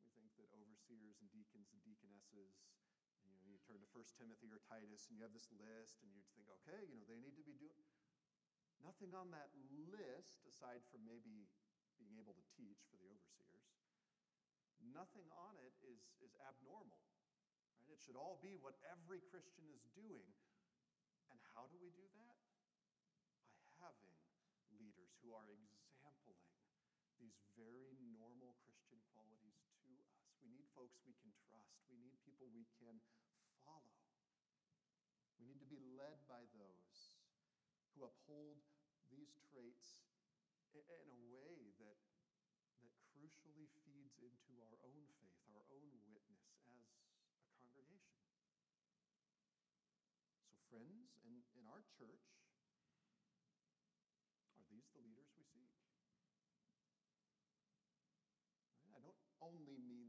We 0.03 0.11
think 0.11 0.35
that 0.35 0.51
overseers 0.51 1.15
and 1.23 1.31
deacons 1.31 1.71
and 1.71 1.79
deaconesses, 1.87 2.59
turn 3.67 3.83
to 3.83 3.89
1 3.91 3.99
Timothy 4.15 4.47
or 4.47 4.63
Titus 4.63 5.11
and 5.11 5.19
you 5.19 5.27
have 5.27 5.35
this 5.35 5.51
list 5.51 5.99
and 5.99 6.07
you 6.15 6.23
think, 6.31 6.47
okay, 6.63 6.87
you 6.87 6.95
know, 6.95 7.03
they 7.03 7.19
need 7.19 7.35
to 7.35 7.43
be 7.43 7.59
doing. 7.59 7.83
Nothing 8.79 9.11
on 9.11 9.27
that 9.35 9.51
list, 9.91 10.47
aside 10.47 10.79
from 10.87 11.03
maybe 11.03 11.51
being 11.99 12.15
able 12.15 12.31
to 12.31 12.45
teach 12.55 12.79
for 12.87 12.95
the 12.95 13.11
overseers, 13.11 13.67
nothing 14.95 15.27
on 15.35 15.59
it 15.59 15.75
is, 15.83 15.99
is 16.23 16.31
abnormal. 16.47 17.03
Right? 17.83 17.91
It 17.91 17.99
should 17.99 18.15
all 18.15 18.39
be 18.39 18.55
what 18.55 18.79
every 18.87 19.19
Christian 19.27 19.67
is 19.67 19.83
doing. 19.91 20.31
And 21.27 21.39
how 21.51 21.67
do 21.67 21.75
we 21.83 21.91
do 21.91 22.07
that? 22.15 22.39
By 23.59 23.67
having 23.83 24.15
leaders 24.79 25.11
who 25.19 25.35
are 25.35 25.51
exempling 25.51 26.39
these 27.19 27.35
very 27.57 27.99
normal 28.13 28.55
Christian 28.63 29.01
qualities 29.11 29.57
to 29.83 29.91
us. 29.99 30.13
We 30.39 30.53
need 30.53 30.69
folks 30.71 31.01
we 31.03 31.17
can 31.19 31.33
trust, 31.49 31.81
we 31.89 31.97
need 31.97 32.15
people 32.23 32.47
we 32.53 32.69
can 32.77 33.01
need 35.47 35.63
to 35.63 35.71
be 35.71 35.79
led 35.95 36.19
by 36.27 36.43
those 36.51 37.15
who 37.95 38.03
uphold 38.03 38.59
these 39.07 39.39
traits 39.47 40.03
in 40.77 41.09
a 41.09 41.23
way 41.33 41.73
that, 41.81 41.97
that 42.85 42.93
crucially 43.09 43.65
feeds 43.81 44.13
into 44.21 44.61
our 44.61 44.77
own 44.85 45.09
faith, 45.17 45.41
our 45.49 45.65
own 45.73 45.89
witness 46.13 46.53
as 46.69 46.85
a 47.33 47.49
congregation. 47.57 48.21
So, 50.45 50.61
friends, 50.69 51.17
in, 51.25 51.41
in 51.57 51.65
our 51.65 51.81
church, 51.97 52.29
are 54.53 54.61
these 54.69 54.85
the 54.93 55.01
leaders 55.01 55.33
we 55.33 55.41
seek? 55.49 55.73
I 58.93 59.01
don't 59.01 59.17
only 59.41 59.81
mean 59.81 60.06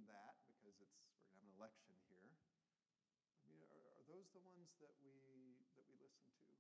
those 4.29 4.45
the 4.45 4.45
ones 4.45 4.69
that 4.85 4.93
we, 5.01 5.57
that 5.73 5.89
we 5.89 5.97
listen 6.05 6.29
to? 6.37 6.53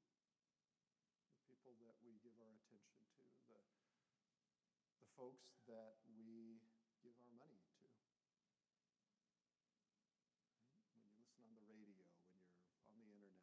The 1.37 1.45
people 1.53 1.77
that 1.85 2.01
we 2.01 2.17
give 2.25 2.33
our 2.41 2.57
attention 2.57 2.97
to? 3.13 3.21
The, 3.53 3.61
the 5.05 5.11
folks 5.13 5.53
that 5.69 6.01
we 6.09 6.65
give 7.05 7.13
our 7.21 7.35
money 7.37 7.61
to? 7.61 7.93
When 10.97 11.05
you 11.05 11.13
listen 11.21 11.45
on 11.45 11.53
the 11.61 11.69
radio, 11.69 12.09
when 12.33 12.41
you're 12.41 12.57
on 12.89 13.05
the 13.05 13.21
internet, 13.21 13.37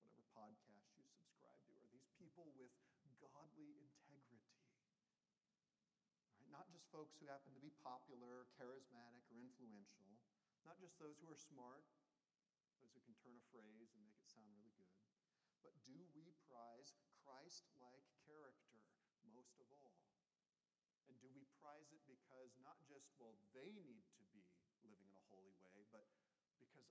whatever 0.00 0.24
podcast 0.32 0.88
you 0.96 1.04
subscribe 1.04 1.60
to, 1.68 1.76
are 1.76 1.92
these 1.92 2.08
people 2.16 2.48
with 2.56 2.72
godly 3.20 3.84
integrity? 3.84 4.48
Right? 6.40 6.48
Not 6.48 6.72
just 6.72 6.88
folks 6.88 7.20
who 7.20 7.28
happen 7.28 7.52
to 7.52 7.60
be 7.60 7.76
popular, 7.84 8.48
charismatic, 8.56 9.28
or 9.28 9.36
influential, 9.36 10.16
not 10.64 10.80
just 10.80 10.96
those 10.96 11.20
who 11.20 11.28
are 11.28 11.36
smart 11.36 11.84
those 12.78 12.94
who 12.94 13.02
can 13.02 13.14
turn 13.18 13.34
a 13.34 13.44
phrase 13.50 13.90
and 13.94 14.02
make 14.06 14.18
it 14.22 14.30
sound 14.30 14.48
really 14.54 14.70
good, 14.78 14.94
but 15.62 15.74
do 15.82 16.06
we 16.14 16.30
prize 16.46 16.94
Christ 17.22 17.66
like 17.78 18.06
character 18.24 18.86
most 19.26 19.58
of 19.58 19.66
all? 19.82 19.98
And 21.10 21.18
do 21.18 21.28
we 21.34 21.44
prize 21.58 21.90
it 21.90 22.04
because 22.06 22.54
not 22.62 22.78
just, 22.86 23.10
well, 23.18 23.34
they 23.50 23.74
need 23.82 24.06
to 24.18 24.24
be 24.30 24.46
living 24.86 25.10
in 25.10 25.16
a 25.18 25.24
holy 25.32 25.56
way, 25.64 25.82
but 25.90 26.06
because 26.62 26.86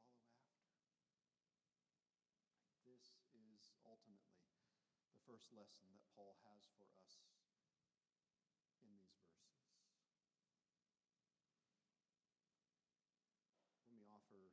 This 2.87 3.19
is 3.33 3.73
ultimately 3.85 4.47
the 5.13 5.19
first 5.27 5.51
lesson 5.53 5.89
that 5.93 6.05
Paul 6.15 6.37
has 6.45 6.69
for 6.77 6.87
us 7.01 7.23
in 8.85 8.93
these 8.97 9.11
verses. 9.17 9.59
Let 13.83 13.95
me 13.95 14.05
offer 14.09 14.53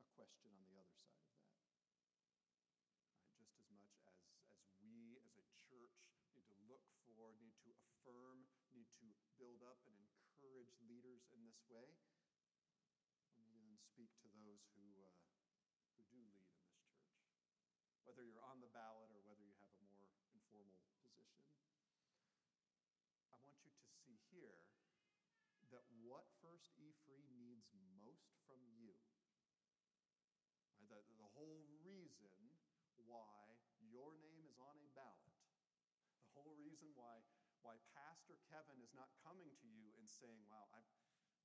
a 0.00 0.06
question 0.14 0.50
on 0.54 0.64
the 0.68 0.78
other 0.78 0.96
side 0.96 1.22
of 1.24 1.34
that. 1.38 1.60
Right, 3.14 3.32
just 3.36 3.54
as 3.58 3.68
much 3.74 3.94
as, 4.06 4.20
as 4.58 4.70
we 4.80 5.18
as 5.22 5.34
a 5.38 5.46
church 5.66 5.98
need 6.32 6.46
to 6.48 6.56
look 6.66 6.84
for, 7.06 7.36
need 7.62 7.78
to 7.78 7.86
affirm, 7.86 8.50
need 8.74 8.90
to 8.98 9.06
build 9.38 9.62
up 9.62 9.78
and 9.86 9.94
encourage 9.94 10.74
leaders 10.82 11.22
in 11.30 11.46
this 11.46 11.62
way, 11.70 11.94
me 13.38 13.46
then 13.54 13.78
speak 13.78 14.10
to 14.22 14.28
those 14.34 14.66
who, 14.74 14.86
uh, 14.98 15.14
who 15.94 16.02
do 16.10 16.18
lead 16.18 16.50
in 16.50 16.58
this 16.58 16.74
church. 16.74 17.14
Whether 18.02 18.26
you're 18.26 18.44
on 18.44 18.58
the 18.58 18.70
ballot 18.74 19.08
or 19.14 19.22
whether 19.24 19.44
you 19.46 19.54
have 19.62 19.70
a 19.70 19.84
more 19.86 20.10
informal 20.34 20.82
position, 20.90 21.30
I 23.30 23.38
want 23.38 23.56
you 23.62 23.70
to 23.70 23.86
see 24.02 24.18
here 24.28 24.60
that 25.72 25.86
what 26.04 26.28
First 26.44 26.70
E 26.78 26.94
Free 27.08 27.30
needs 27.34 27.72
most 27.98 28.36
from 28.44 28.60
you, 28.76 28.94
right, 30.86 30.86
the, 30.86 31.00
the 31.18 31.30
whole 31.34 31.64
reason 31.82 32.30
why 33.08 33.56
your 33.80 34.14
name 34.20 34.44
is 34.46 34.60
on 34.60 34.76
a 34.78 34.88
ballot, 34.94 35.34
the 36.36 36.42
whole 36.44 36.60
reason 36.60 36.92
why, 36.94 37.24
why 37.64 37.80
Pastor 37.96 38.36
Kevin 38.52 38.76
is 38.84 38.92
not 38.92 39.08
coming 39.24 39.48
to 39.48 39.66
you 39.72 39.88
and 39.96 40.04
saying, 40.04 40.44
Wow, 40.44 40.68
I, 40.76 40.84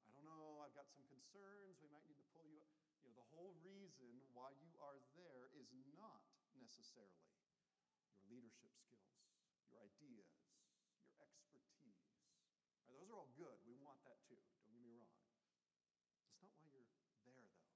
I 0.04 0.12
don't 0.12 0.28
know, 0.28 0.60
I've 0.60 0.76
got 0.76 0.92
some 0.92 1.08
concerns, 1.08 1.80
we 1.80 1.88
might 1.88 2.04
need 2.04 2.20
to 2.20 2.28
pull 2.36 2.44
you 2.44 2.60
up. 2.60 2.68
You 3.00 3.08
know, 3.08 3.16
the 3.16 3.32
whole 3.32 3.56
reason 3.64 4.20
why 4.36 4.52
you 4.60 4.76
are 4.84 5.00
there 5.16 5.48
is 5.56 5.72
not 5.96 6.28
necessarily 6.60 7.32
your 8.12 8.20
leadership 8.28 8.76
skills, 8.76 9.16
your 9.72 9.80
ideas, 9.80 10.28
your 11.08 11.24
expertise. 11.24 12.04
Right, 12.84 13.00
those 13.00 13.08
are 13.08 13.16
all 13.16 13.32
good. 13.40 13.56
We 13.64 13.80
want 13.80 14.04
that 14.04 14.20
too. 14.28 14.44
Don't 14.68 14.76
get 14.76 14.84
me 14.84 14.92
wrong. 15.00 15.16
That's 16.44 16.44
not 16.44 16.52
why 16.60 16.84
you're 16.84 17.00
there, 17.24 17.48
though. 17.56 17.72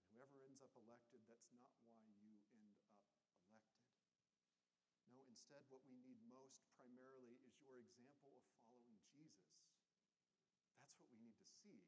And 0.00 0.08
whoever 0.16 0.40
ends 0.48 0.64
up 0.64 0.72
elected, 0.80 1.20
that's 1.28 1.52
not 1.52 1.76
why 1.84 2.00
you 2.00 2.16
end 2.24 2.32
up 2.40 2.48
elected. 2.56 3.04
No, 5.12 5.21
instead, 5.32 5.64
what 5.72 5.80
we 5.88 5.96
need 5.96 6.20
most 6.28 6.60
primarily 6.76 7.40
is 7.48 7.56
your 7.64 7.80
example 7.80 8.36
of 8.36 8.44
following 8.60 9.00
Jesus. 9.08 9.48
That's 10.76 10.92
what 11.00 11.08
we 11.08 11.16
need 11.24 11.40
to 11.40 11.48
see. 11.48 11.80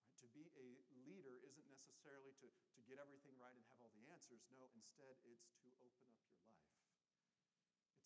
Right? 0.00 0.16
To 0.24 0.26
be 0.32 0.48
a 0.56 0.80
leader 1.04 1.44
isn't 1.44 1.68
necessarily 1.68 2.32
to, 2.40 2.48
to 2.48 2.80
get 2.88 2.96
everything 2.96 3.36
right 3.36 3.52
and 3.52 3.60
have 3.68 3.76
all 3.76 3.92
the 3.92 4.08
answers. 4.08 4.40
No, 4.56 4.72
instead, 4.72 5.20
it's 5.28 5.52
to 5.68 5.72
open 5.84 6.08
up 6.08 6.16
your 6.16 6.32
life. 6.40 6.64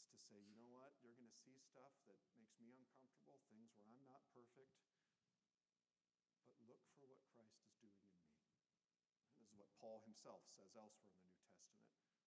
It's 0.03 0.11
to 0.11 0.19
say, 0.19 0.43
you 0.43 0.59
know 0.59 0.75
what, 0.75 0.91
you're 1.07 1.15
going 1.15 1.31
to 1.31 1.39
see 1.47 1.55
stuff 1.55 1.95
that 2.11 2.19
makes 2.35 2.59
me 2.59 2.75
uncomfortable, 2.75 3.39
things 3.47 3.71
where 3.79 3.87
I'm 3.87 4.03
not 4.03 4.27
perfect, 4.35 4.75
but 4.83 4.99
look 6.67 6.83
for 6.99 7.07
what 7.07 7.23
Christ 7.39 7.63
is 7.63 7.71
doing 7.79 8.03
in 8.03 8.19
me. 8.19 8.35
And 8.35 9.31
this 9.31 9.39
is 9.47 9.55
what 9.55 9.71
Paul 9.79 10.03
himself 10.03 10.43
says 10.59 10.75
elsewhere 10.75 11.15
in 11.15 11.23
the. 11.23 11.26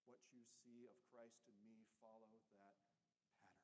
What 0.10 0.26
you 0.34 0.41
see 0.65 0.89
of 0.89 0.98
Christ 1.13 1.45
in 1.45 1.54
me, 1.62 1.86
follow 2.02 2.26
that 2.34 2.50
pattern. 2.58 2.89
Right? 3.45 3.62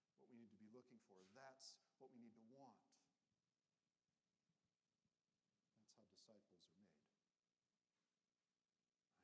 That's 0.00 0.16
what 0.16 0.32
we 0.32 0.40
need 0.40 0.48
to 0.48 0.56
be 0.56 0.72
looking 0.72 0.96
for. 1.04 1.20
That's 1.36 1.76
what 2.00 2.08
we 2.16 2.24
need 2.24 2.32
to 2.40 2.46
want. 2.48 2.80
That's 6.08 6.24
how 6.24 6.40
disciples 6.48 6.64
are 6.64 6.80
made. 6.80 7.04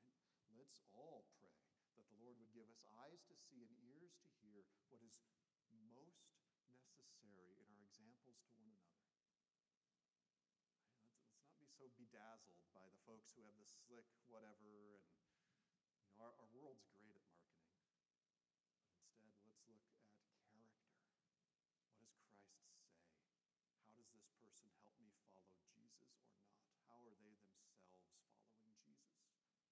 Right? 0.05 0.21
Let's 0.53 0.77
all 0.93 1.25
pray 1.41 1.65
that 1.97 2.05
the 2.05 2.21
Lord 2.21 2.37
would 2.37 2.53
give 2.53 2.69
us 2.69 2.85
eyes 3.01 3.25
to 3.25 3.35
see 3.49 3.65
and 3.65 3.73
ears 3.81 4.13
to 4.21 4.29
hear 4.45 4.69
what 4.93 5.01
is 5.01 5.17
most 5.89 6.29
necessary 6.69 7.57
in 7.57 7.73
our 7.73 7.81
examples 7.89 8.37
to 8.45 8.53
one 8.53 8.69
another. 8.69 9.01
Right? 9.17 9.97
Let's, 10.37 11.01
let's, 11.17 11.41
not 11.41 11.57
be 11.57 11.70
so 11.81 11.89
bedazzled 11.97 12.61
by 12.77 12.85
the 12.93 13.01
folks 13.09 13.33
who 13.33 13.41
have 13.49 13.57
the 13.57 13.65
slick 13.65 14.05
whatever, 14.29 15.01
and 15.01 15.01
you 15.97 16.13
know, 16.13 16.29
our, 16.29 16.29
our 16.37 16.51
world's 16.53 16.85
great 16.93 17.17
at 17.17 17.25
marketing. 17.33 17.81
But 19.25 19.33
instead, 19.33 19.41
let's 19.49 19.65
look 19.65 19.81
at 19.81 20.37
character. 20.53 20.93
What 21.97 22.05
does 22.05 22.21
Christ 22.21 22.69
say? 22.69 22.85
How 23.81 23.97
does 23.97 24.13
this 24.13 24.29
person 24.45 24.69
help 24.85 24.93
me 25.01 25.09
follow 25.33 25.57
Jesus 25.73 26.13
or 26.21 26.29
not? 26.37 26.53
How 26.93 27.01
are 27.01 27.17
they 27.17 27.17
themselves 27.17 27.73
following 28.45 28.77
Jesus 28.85 29.17
or 29.25 29.33
not? 29.41 29.65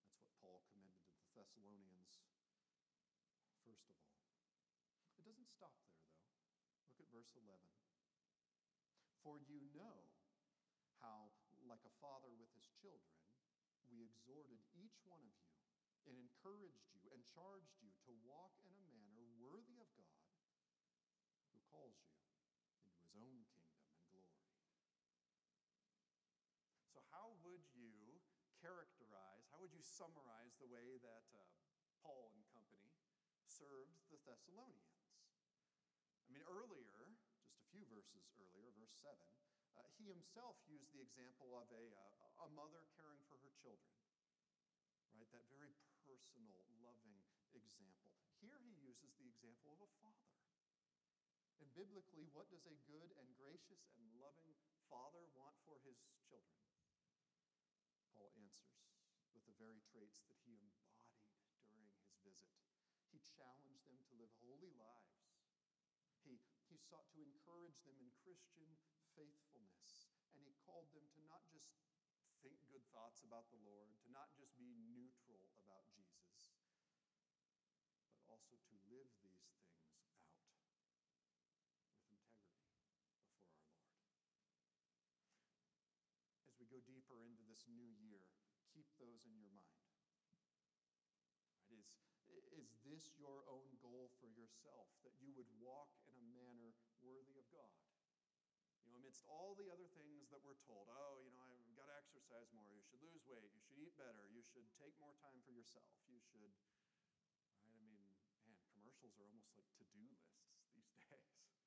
That's 0.00 0.16
what 0.16 0.32
Paul 0.40 0.64
commended 0.72 1.04
to 1.12 1.20
the 1.20 1.28
Thessalonians, 1.36 2.24
first 3.68 3.84
of 3.84 4.00
all. 4.00 4.16
It 5.20 5.28
doesn't 5.28 5.52
stop 5.52 5.76
there, 5.84 6.08
though. 6.08 6.24
Look 6.88 7.04
at 7.04 7.12
verse 7.12 7.36
11. 7.36 7.60
For 9.20 9.36
you 9.36 9.60
know 9.76 10.08
how, 11.04 11.28
like 11.68 11.84
a 11.84 11.94
father 12.00 12.32
with 12.40 12.48
his 12.56 12.64
children, 12.80 13.20
we 13.92 14.00
exhorted 14.00 14.60
each 14.72 14.96
one 15.04 15.20
of 15.20 15.36
you 15.44 15.60
and 16.08 16.16
encouraged 16.16 16.88
you 16.96 17.04
and 17.12 17.20
charged 17.36 17.76
you 17.84 17.92
to 18.08 18.12
walk 18.24 18.56
in 18.64 18.72
a 18.72 18.82
manner 18.88 19.28
worthy 19.36 19.76
of 19.76 19.88
God 20.00 20.24
who 21.52 21.60
calls 21.68 22.00
you 22.00 22.16
into 22.16 22.88
his 22.88 23.04
own 23.12 23.44
kingdom 23.52 23.60
and 23.92 24.00
glory. 24.08 24.48
So, 26.88 27.04
how 27.12 27.36
would 27.44 27.64
you 27.76 27.92
characterize, 28.64 29.44
how 29.52 29.60
would 29.60 29.76
you 29.76 29.84
summarize 29.84 30.56
the 30.56 30.68
way 30.68 30.96
that 31.04 31.28
uh, 31.36 31.44
Paul 32.00 32.32
and 32.32 32.44
company 32.56 32.92
served 33.44 34.00
the 34.08 34.20
Thessalonians? 34.24 34.96
I 36.24 36.32
mean, 36.32 36.46
earlier, 36.46 36.99
verses 38.00 38.24
earlier, 38.40 38.72
verse 38.80 38.96
7, 39.04 39.12
uh, 39.76 39.84
he 40.00 40.08
himself 40.08 40.56
used 40.64 40.88
the 40.96 41.04
example 41.04 41.52
of 41.52 41.68
a, 41.68 41.84
uh, 41.92 42.46
a 42.46 42.48
mother 42.56 42.88
caring 42.96 43.20
for 43.28 43.36
her 43.44 43.52
children, 43.60 43.92
right? 45.12 45.28
That 45.36 45.44
very 45.52 45.76
personal, 46.08 46.64
loving 46.80 47.20
example. 47.52 48.16
Here 48.40 48.56
he 48.64 48.72
uses 48.80 49.12
the 49.20 49.28
example 49.28 49.76
of 49.76 49.84
a 49.84 49.90
father. 50.00 50.32
And 51.60 51.68
biblically, 51.76 52.24
what 52.32 52.48
does 52.48 52.64
a 52.64 52.76
good 52.88 53.12
and 53.20 53.28
gracious 53.36 53.84
and 54.00 54.08
loving 54.16 54.56
father 54.88 55.20
want 55.36 55.52
for 55.68 55.76
his 55.84 56.00
children? 56.24 56.64
Paul 58.16 58.32
answers 58.40 58.80
with 59.36 59.44
the 59.44 59.56
very 59.60 59.84
traits 59.92 60.24
that 60.24 60.40
he 60.48 60.56
embodied 60.56 61.20
during 61.68 61.92
his 62.00 62.16
visit. 62.24 62.56
He 63.12 63.20
challenged 63.36 63.84
them 63.84 64.00
to 64.08 64.12
live 64.16 64.32
holy 64.40 64.72
lives. 64.80 65.20
He, 66.24 66.40
he 66.70 66.78
sought 66.78 67.10
to 67.10 67.20
encourage 67.26 67.82
them 67.82 67.98
in 67.98 68.14
Christian 68.22 68.70
faithfulness. 69.18 70.06
And 70.38 70.46
he 70.46 70.54
called 70.62 70.86
them 70.94 71.10
to 71.18 71.20
not 71.26 71.42
just 71.50 71.74
think 72.40 72.56
good 72.70 72.86
thoughts 72.94 73.20
about 73.26 73.50
the 73.50 73.58
Lord, 73.66 73.90
to 74.06 74.08
not 74.14 74.30
just 74.38 74.54
be 74.54 74.70
neutral 74.94 75.50
about 75.58 75.84
Jesus, 75.92 76.54
but 78.14 78.22
also 78.24 78.54
to 78.54 78.76
live 78.86 79.10
these 79.20 79.42
things 79.50 79.66
out 79.74 79.98
with 79.98 80.14
integrity 80.22 80.94
before 81.58 81.90
our 81.90 82.06
Lord. 82.06 82.38
As 86.46 86.54
we 86.56 86.70
go 86.70 86.80
deeper 86.86 87.18
into 87.20 87.42
this 87.44 87.66
new 87.66 87.90
year, 87.98 88.22
keep 88.70 88.86
those 88.96 89.26
in 89.26 89.34
your 89.36 89.52
mind. 89.52 89.90
Right? 91.68 91.74
Is, 91.74 91.90
is 92.54 92.70
this 92.86 93.10
your 93.18 93.44
own 93.50 93.74
goal 93.82 94.14
for 94.22 94.30
yourself, 94.32 94.88
that 95.04 95.12
you 95.20 95.34
would 95.36 95.50
walk 95.60 95.92
in 96.08 96.14
a 96.16 96.19
worthy 97.00 97.36
of 97.40 97.46
God? 97.48 97.72
You 98.84 98.92
know, 98.92 99.00
amidst 99.00 99.24
all 99.28 99.56
the 99.56 99.68
other 99.72 99.88
things 99.96 100.28
that 100.32 100.40
we're 100.44 100.58
told, 100.64 100.88
oh, 100.88 101.20
you 101.24 101.32
know, 101.32 101.44
I've 101.44 101.76
got 101.76 101.88
to 101.88 101.96
exercise 101.96 102.48
more, 102.52 102.68
you 102.72 102.84
should 102.84 103.02
lose 103.04 103.24
weight, 103.28 103.52
you 103.52 103.62
should 103.64 103.80
eat 103.80 103.96
better, 103.96 104.24
you 104.28 104.44
should 104.44 104.68
take 104.76 104.96
more 105.00 105.14
time 105.20 105.40
for 105.44 105.52
yourself, 105.52 105.92
you 106.08 106.20
should, 106.20 106.52
right? 106.64 106.92
I 107.64 107.80
mean, 107.80 108.00
man, 108.44 108.56
commercials 108.72 109.16
are 109.20 109.26
almost 109.28 109.52
like 109.56 109.68
to 109.80 109.84
do 109.88 110.00
lists 110.04 110.40
these 110.76 110.92
days, 111.08 111.28
right? 111.44 111.60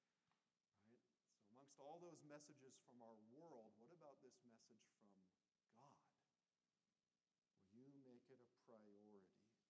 So, 0.84 0.90
amongst 0.90 1.14
amongst 1.54 1.78
all 1.78 2.02
those 2.02 2.22
messages 2.26 2.78
from 2.90 3.02
our 3.02 3.18
world, 3.30 3.78
what 3.78 3.94
about 3.94 4.18
this 4.26 4.38
message 4.46 4.84
from 4.98 5.10
God? 5.78 5.98
Will 7.74 7.90
you 7.90 8.02
make 8.06 8.26
it 8.30 8.42
a 8.42 8.50
priority 8.66 9.26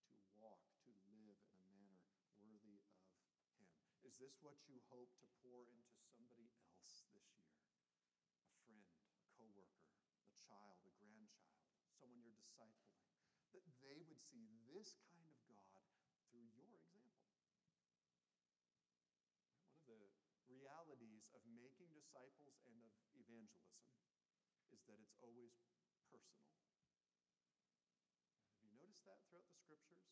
to 0.08 0.16
walk, 0.40 0.60
to 0.84 0.92
live 1.08 1.38
in 1.48 1.56
a 1.60 1.72
manner 1.72 2.00
worthy 2.40 2.76
of 2.76 2.84
Him? 2.88 3.04
Is 4.14 4.30
this 4.30 4.38
what 4.46 4.54
you 4.70 4.78
hope 4.94 5.10
to 5.18 5.26
pour 5.42 5.66
into 5.74 5.98
somebody 6.06 6.46
else 6.46 6.70
this 6.78 7.02
year? 7.10 7.34
A 8.46 8.54
friend, 8.62 8.86
a 9.18 9.26
coworker, 9.34 9.90
a 10.30 10.38
child, 10.38 10.86
a 10.86 10.94
grandchild, 11.02 11.66
someone 11.98 12.22
you're 12.22 12.38
discipling? 12.38 12.94
That 13.50 13.66
they 13.82 14.06
would 14.06 14.22
see 14.22 14.54
this 14.70 14.94
kind 15.10 15.26
of 15.26 15.34
God 15.50 15.82
through 16.30 16.46
your 16.54 16.78
example. 16.78 17.26
One 19.82 19.82
of 19.82 19.82
the 19.82 19.98
realities 20.46 21.34
of 21.34 21.42
making 21.50 21.90
disciples 21.98 22.62
and 22.70 22.78
of 22.86 22.94
evangelism 23.18 23.98
is 24.70 24.78
that 24.86 25.02
it's 25.02 25.18
always 25.18 25.58
personal. 26.06 26.54
Have 28.62 28.62
you 28.62 28.78
noticed 28.78 29.02
that 29.10 29.18
throughout 29.26 29.50
the 29.50 29.58
scriptures? 29.58 30.06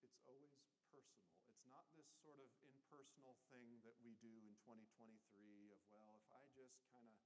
It's 0.00 0.16
always 0.24 0.56
personal. 0.88 1.36
It's 1.52 1.64
not 1.66 1.84
this 2.06 2.18
sort 2.22 2.38
of 2.38 2.50
impersonal 2.62 3.34
thing 3.50 3.82
that 3.82 3.98
we 3.98 4.14
do 4.22 4.30
in 4.46 4.54
2023 4.62 5.18
of, 5.74 5.80
well, 5.90 6.14
if 6.14 6.28
I 6.30 6.46
just 6.54 6.78
kind 6.94 7.06
of, 7.10 7.18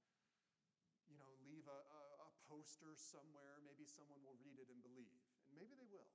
you 1.05 1.17
know, 1.21 1.29
leave 1.45 1.69
a, 1.69 1.79
a, 1.85 2.01
a 2.25 2.29
poster 2.49 2.97
somewhere, 2.97 3.61
maybe 3.61 3.85
someone 3.85 4.25
will 4.25 4.39
read 4.41 4.57
it 4.57 4.73
and 4.73 4.81
believe. 4.81 5.21
And 5.45 5.53
maybe 5.53 5.77
they 5.77 5.85
will. 5.85 6.09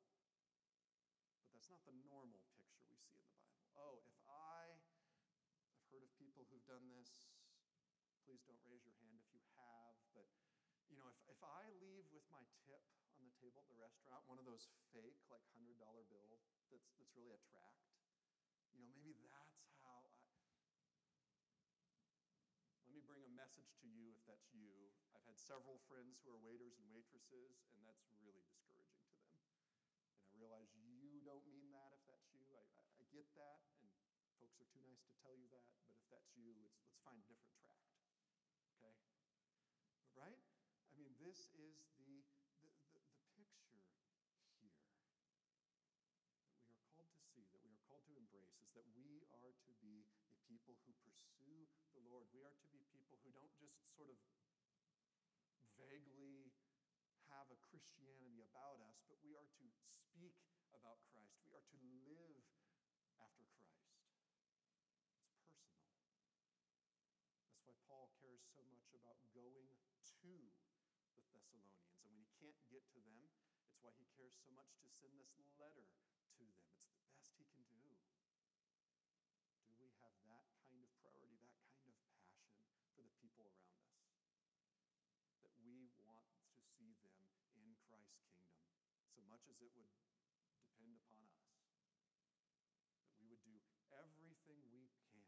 But 1.46 1.54
that's 1.54 1.70
not 1.70 1.84
the 1.86 1.94
normal 2.02 2.42
picture 2.58 2.82
we 2.90 2.98
see 2.98 3.22
in 3.22 3.22
the 3.22 3.38
Bible. 3.38 3.70
Oh, 3.78 4.02
if 4.08 4.18
I, 4.26 4.74
I've 5.78 5.86
heard 5.92 6.02
of 6.02 6.10
people 6.18 6.48
who've 6.50 6.64
done 6.66 6.90
this. 6.90 7.22
Please 8.26 8.42
don't 8.42 8.58
raise 8.66 8.82
your 8.82 8.98
hand 9.06 9.22
if 9.22 9.30
you 9.30 9.38
have. 9.54 9.94
But, 10.10 10.26
you 10.90 10.98
know, 10.98 11.06
if, 11.06 11.18
if 11.30 11.40
I 11.46 11.70
leave 11.78 12.10
with 12.10 12.26
my 12.26 12.42
tip 12.66 12.82
on 13.14 13.22
the 13.22 13.36
table 13.38 13.62
at 13.62 13.68
the 13.70 13.78
restaurant, 13.78 14.26
one 14.26 14.42
of 14.42 14.44
those 14.48 14.66
fake, 14.90 15.22
like 15.30 15.46
$100 15.54 15.78
bill 16.10 16.26
that's, 16.26 16.50
that's 16.98 17.14
really 17.14 17.30
a 17.30 17.40
tract, 17.46 17.95
you 18.76 18.84
know, 18.84 18.92
maybe 19.00 19.16
that's 19.24 19.56
how 19.80 20.04
I. 20.04 20.12
Let 22.84 22.92
me 22.92 23.00
bring 23.08 23.24
a 23.24 23.32
message 23.32 23.72
to 23.80 23.88
you 23.88 24.12
if 24.12 24.20
that's 24.28 24.52
you. 24.52 24.92
I've 25.16 25.24
had 25.24 25.40
several 25.40 25.80
friends 25.88 26.20
who 26.22 26.36
are 26.36 26.40
waiters 26.44 26.76
and 26.76 26.86
waitresses, 26.92 27.64
and 27.72 27.80
that's 27.88 28.04
really 28.20 28.44
discouraging 28.44 29.00
to 29.00 29.16
them. 29.32 29.32
And 29.32 29.40
I 30.28 30.36
realize 30.36 30.68
you 30.76 31.24
don't 31.24 31.44
mean 31.48 31.72
that 31.72 31.96
if 31.96 32.04
that's 32.04 32.28
you. 32.36 32.44
I, 32.52 32.60
I, 32.76 32.84
I 33.00 33.04
get 33.08 33.26
that, 33.40 33.64
and 33.80 33.88
folks 34.36 34.60
are 34.60 34.68
too 34.68 34.84
nice 34.84 35.00
to 35.08 35.12
tell 35.24 35.32
you 35.32 35.48
that, 35.56 35.64
but 35.72 35.96
if 35.96 36.04
that's 36.12 36.36
you, 36.36 36.52
let's 36.60 37.00
find 37.00 37.16
a 37.20 37.26
different 37.28 37.56
tract. 37.56 37.88
Okay? 38.76 38.92
Right? 40.16 40.40
I 40.92 40.96
mean, 40.96 41.12
this 41.20 41.52
is 41.56 41.84
the, 42.00 42.24
the, 42.60 42.70
the, 42.92 42.96
the 42.96 43.00
picture 43.36 43.68
here 43.68 43.92
that 43.92 44.48
we 44.60 44.72
are 44.72 44.80
called 46.96 47.12
to 47.12 47.20
see, 47.20 47.44
that 47.52 47.60
we 47.64 47.72
are 47.76 47.84
called 47.84 48.04
to 48.08 48.16
embrace, 48.16 48.56
is 48.64 48.65
that 48.76 48.84
we 48.92 49.24
are 49.32 49.56
to 49.56 49.72
be 49.80 50.04
a 50.28 50.36
people 50.44 50.76
who 50.84 50.92
pursue 51.00 51.64
the 51.96 52.04
Lord. 52.04 52.28
We 52.28 52.44
are 52.44 52.52
to 52.52 52.68
be 52.68 52.84
people 52.92 53.16
who 53.24 53.32
don't 53.32 53.56
just 53.56 53.72
sort 53.96 54.12
of 54.12 54.20
vaguely 55.80 56.52
have 57.32 57.48
a 57.48 57.56
Christianity 57.72 58.44
about 58.44 58.84
us, 58.84 59.00
but 59.08 59.16
we 59.24 59.32
are 59.32 59.48
to 59.48 59.66
speak 59.80 60.36
about 60.76 61.00
Christ. 61.08 61.40
We 61.40 61.56
are 61.56 61.64
to 61.64 61.78
live 62.04 62.44
after 63.16 63.48
Christ. 63.56 63.80
It's 63.96 64.04
personal. 64.12 64.68
That's 67.48 67.64
why 67.64 67.80
Paul 67.88 68.12
cares 68.20 68.44
so 68.44 68.60
much 68.68 68.92
about 68.92 69.16
going 69.32 69.72
to 70.20 70.32
the 71.16 71.24
Thessalonians. 71.24 71.96
And 72.04 72.12
when 72.12 72.20
he 72.20 72.28
can't 72.36 72.60
get 72.68 72.84
to 72.92 73.00
them, 73.00 73.24
it's 73.72 73.80
why 73.80 73.96
he 73.96 74.04
cares 74.12 74.36
so 74.36 74.52
much 74.52 74.68
to 74.84 74.88
send 75.00 75.16
this 75.16 75.32
letter 75.56 75.80
to 75.80 76.44
them. 76.44 76.52
It's 77.16 77.32
the 77.32 77.40
best 77.40 77.56
he 77.56 77.64
can 77.64 77.64
do 77.80 77.86
we 79.86 79.94
have 80.02 80.18
that 80.26 80.42
kind 80.66 80.82
of 80.82 80.90
priority, 80.98 81.46
that 81.46 81.70
kind 81.78 81.86
of 81.86 81.94
passion 82.10 82.50
for 82.90 83.06
the 83.06 83.14
people 83.22 83.46
around 83.46 83.86
us? 83.86 84.02
That 85.46 85.54
we 85.62 85.94
want 85.94 86.26
to 86.34 86.50
see 86.74 86.98
them 86.98 87.14
in 87.54 87.85
Christ's 87.96 88.28
kingdom 88.28 88.60
so 89.16 89.24
much 89.26 89.48
as 89.48 89.56
it 89.64 89.72
would 89.72 89.88
depend 90.60 90.92
upon 91.00 91.24
us. 91.24 91.40
That 93.08 93.16
we 93.18 93.32
would 93.32 93.40
do 93.42 93.56
everything 93.96 94.60
we 94.68 94.92
can, 95.00 95.24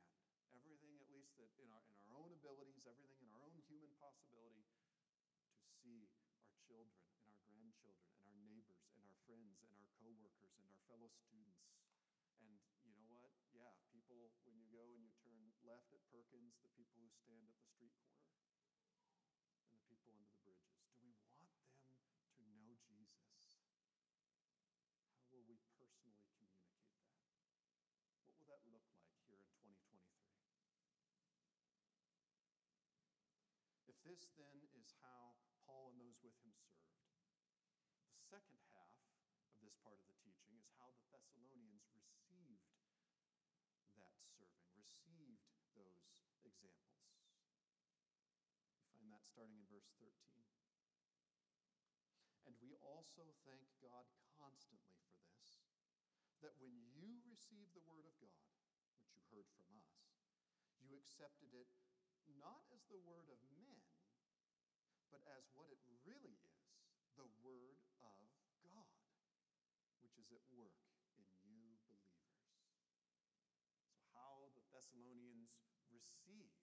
everything 0.52 1.00
at 1.00 1.08
least 1.08 1.32
that 1.40 1.48
in 1.56 1.72
our, 1.72 1.82
in 2.04 2.08
our 2.12 2.20
own 2.20 2.32
abilities, 2.36 2.84
everything 2.84 3.24
in 3.24 3.32
our 3.32 3.40
own 3.40 3.56
human 3.66 3.92
possibility 3.96 4.68
to 4.68 5.68
see 5.80 6.12
our 6.44 6.52
children 6.68 7.08
and 7.16 7.24
our 7.24 7.40
grandchildren 7.48 8.12
and 8.20 8.28
our 8.28 8.40
neighbors 8.44 8.84
and 8.92 9.00
our 9.02 9.16
friends 9.24 9.64
and 9.64 9.72
our 9.72 9.88
coworkers 9.96 10.52
and 10.60 10.68
our 10.68 10.80
fellow 10.84 11.08
students. 11.08 11.64
And 12.38 12.52
you 12.84 12.92
know 12.94 13.08
what? 13.08 13.32
Yeah, 13.56 13.72
people, 13.90 14.36
when 14.44 14.60
you 14.60 14.68
go 14.68 14.92
and 14.92 15.02
you 15.02 15.12
turn 15.24 15.48
left 15.64 15.92
at 15.92 16.00
Perkins, 16.08 16.56
the 16.64 16.72
people 16.76 17.00
who 17.02 17.12
stand 17.12 17.44
at 17.44 17.56
the 17.56 17.68
street 17.68 17.92
corner 18.00 18.32
and 18.32 19.76
the 19.76 19.84
people 19.84 20.16
under 20.16 20.24
the 20.24 20.40
bridges. 20.40 20.72
Do 20.96 21.04
we 21.04 21.12
want 21.12 21.36
them 21.36 21.52
to 21.52 22.44
know 22.48 22.72
Jesus? 22.88 23.28
How 25.12 25.28
will 25.28 25.44
we 25.44 25.60
personally 25.76 26.16
communicate 26.24 26.80
that? 26.80 26.88
What 28.24 28.40
will 28.40 28.48
that 28.48 28.64
look 28.72 28.88
like 28.96 29.12
here 29.28 29.44
in 29.44 29.52
2023? 29.60 30.08
If 33.92 33.96
this 34.18 34.34
then 34.34 34.58
is 34.74 34.90
how 34.98 35.38
Paul 35.62 35.94
and 35.94 36.02
those 36.02 36.18
with 36.26 36.34
him 36.42 36.50
served, 36.50 37.06
the 38.10 38.18
second 38.18 38.58
half 38.74 38.90
of 39.46 39.62
this 39.62 39.78
part 39.78 39.94
of 39.94 40.02
the 40.10 40.18
teaching 40.26 40.58
is 40.58 40.66
how 40.82 40.90
the 40.90 41.06
Thessalonians 41.14 41.86
received 41.94 42.66
that 44.02 44.18
serving, 45.70 46.10
received 46.34 46.42
those 46.42 46.58
examples. 46.66 47.30
You 48.82 48.90
find 48.90 49.06
that 49.14 49.22
starting 49.22 49.54
in 49.54 49.66
verse 49.70 49.86
13. 50.02 50.10
And 52.42 52.58
we 52.58 52.74
also 52.82 53.22
thank 53.46 53.70
God 53.78 54.02
constantly 54.34 54.98
for 55.06 55.14
this, 55.30 55.62
that 56.42 56.58
when 56.58 56.74
you 56.90 57.22
received 57.22 57.70
the 57.70 57.86
word 57.86 58.02
of 58.02 58.18
God, 58.18 58.50
which 58.98 59.14
you 59.14 59.22
heard 59.30 59.46
from 59.54 59.70
us, 59.78 59.94
you 60.82 60.90
accepted 60.98 61.54
it 61.54 61.70
not 62.36 62.62
as 62.70 62.84
the 62.86 63.00
word 63.02 63.26
of 63.32 63.40
men, 63.50 63.87
but 65.08 65.24
as 65.34 65.48
what 65.56 65.68
it 65.72 65.80
really 66.04 66.36
is 66.38 66.58
the 67.18 67.26
word 67.42 67.80
of 68.04 68.18
God, 68.62 68.94
which 70.04 70.14
is 70.20 70.30
at 70.30 70.44
work 70.54 70.78
in 71.18 71.26
you 71.42 71.74
believers. 71.90 72.30
So, 73.90 73.98
how 74.14 74.54
the 74.54 74.62
Thessalonians 74.70 75.58
received. 75.90 76.62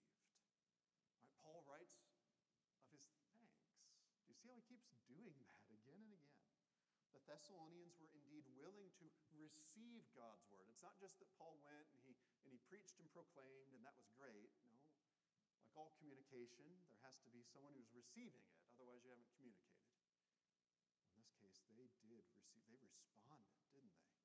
Right? 1.20 1.28
Paul 1.44 1.66
writes 1.68 2.00
of 2.00 2.80
his 2.88 3.04
thanks. 3.28 3.68
Do 4.24 4.32
you 4.32 4.36
see 4.38 4.48
how 4.48 4.56
he 4.56 4.64
keeps 4.64 4.88
doing 5.04 5.36
that 5.44 5.60
again 5.68 6.00
and 6.00 6.12
again? 6.16 6.40
The 7.12 7.22
Thessalonians 7.28 7.98
were 8.00 8.10
indeed 8.16 8.48
willing 8.56 8.88
to 8.96 9.04
receive 9.36 10.02
God's 10.16 10.48
word. 10.48 10.64
It's 10.72 10.80
not 10.80 10.96
just 10.96 11.20
that 11.20 11.28
Paul 11.36 11.60
went 11.60 11.92
and 11.92 12.00
he, 12.08 12.16
and 12.40 12.48
he 12.48 12.60
preached 12.72 12.96
and 12.96 13.08
proclaimed, 13.12 13.76
and 13.76 13.84
that 13.84 13.92
was 14.00 14.08
great. 14.16 14.48
All 15.76 15.92
communication, 16.00 16.64
there 16.88 16.98
has 17.04 17.20
to 17.20 17.28
be 17.28 17.44
someone 17.44 17.76
who's 17.76 17.92
receiving 17.92 18.40
it, 18.40 18.56
otherwise, 18.72 19.04
you 19.04 19.12
haven't 19.12 19.28
communicated. 19.36 19.92
In 21.12 21.20
this 21.20 21.28
case, 21.36 21.60
they 21.68 21.92
did 22.08 22.24
receive, 22.32 22.64
they 22.64 22.80
responded, 22.80 23.60
didn't 23.76 23.92
they? 23.92 24.16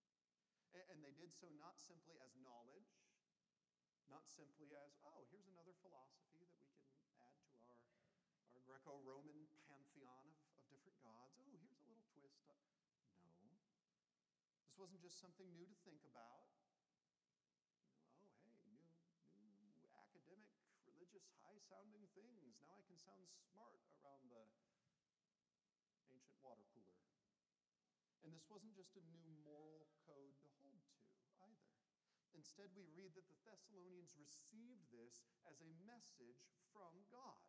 And, 0.95 1.03
they 1.03 1.11
did 1.11 1.35
so 1.35 1.51
not 1.59 1.75
simply 1.83 2.15
as 2.23 2.31
knowledge, 2.39 2.87
not 4.07 4.23
simply 4.31 4.71
as, 4.79 4.95
oh, 5.03 5.27
here's 5.27 5.51
another 5.51 5.75
philosophy 5.83 6.39
that 6.39 6.55
we 6.55 6.71
can 6.71 6.87
add 7.19 7.35
to 7.43 7.59
our, 7.67 7.83
our 8.55 8.63
Greco 8.63 9.03
Roman 9.03 9.43
pantheon 9.67 10.31
of, 10.31 10.39
of 10.55 10.63
different 10.71 10.95
gods. 11.03 11.35
Oh, 11.35 11.51
here's 11.51 11.75
a 11.75 11.83
little 11.91 12.07
twist. 12.15 12.47
Uh, 12.47 13.35
no. 13.43 13.59
This 14.63 14.79
wasn't 14.79 15.03
just 15.03 15.19
something 15.19 15.51
new 15.51 15.67
to 15.67 15.75
think 15.83 15.99
about. 16.07 16.47
You 18.07 18.15
know, 18.23 18.23
oh, 18.23 18.31
hey, 18.39 18.55
new, 18.71 18.79
new 19.75 19.91
academic, 19.99 20.55
religious, 20.87 21.27
high 21.43 21.50
sounding 21.69 22.05
things. 22.17 22.57
Now 22.61 22.73
I 22.73 22.83
can 22.85 22.97
sound 23.01 23.25
smart 23.51 23.77
around 24.01 24.29
the 24.29 24.45
ancient 26.09 26.37
water 26.41 26.65
cooler. 26.73 26.97
And 28.21 28.33
this 28.33 28.45
wasn't 28.49 28.77
just 28.77 28.93
a 28.97 29.03
new 29.13 29.25
moral 29.41 29.89
code 30.05 30.33
to 30.45 30.49
hold 30.61 30.81
to 30.81 31.25
either. 31.41 31.73
Instead, 32.37 32.71
we 32.73 32.85
read 32.93 33.13
that 33.17 33.27
the 33.27 33.39
Thessalonians 33.43 34.13
received 34.17 34.87
this 34.93 35.25
as 35.45 35.59
a 35.61 35.71
message 35.85 36.41
from 36.71 36.93
God. 37.11 37.41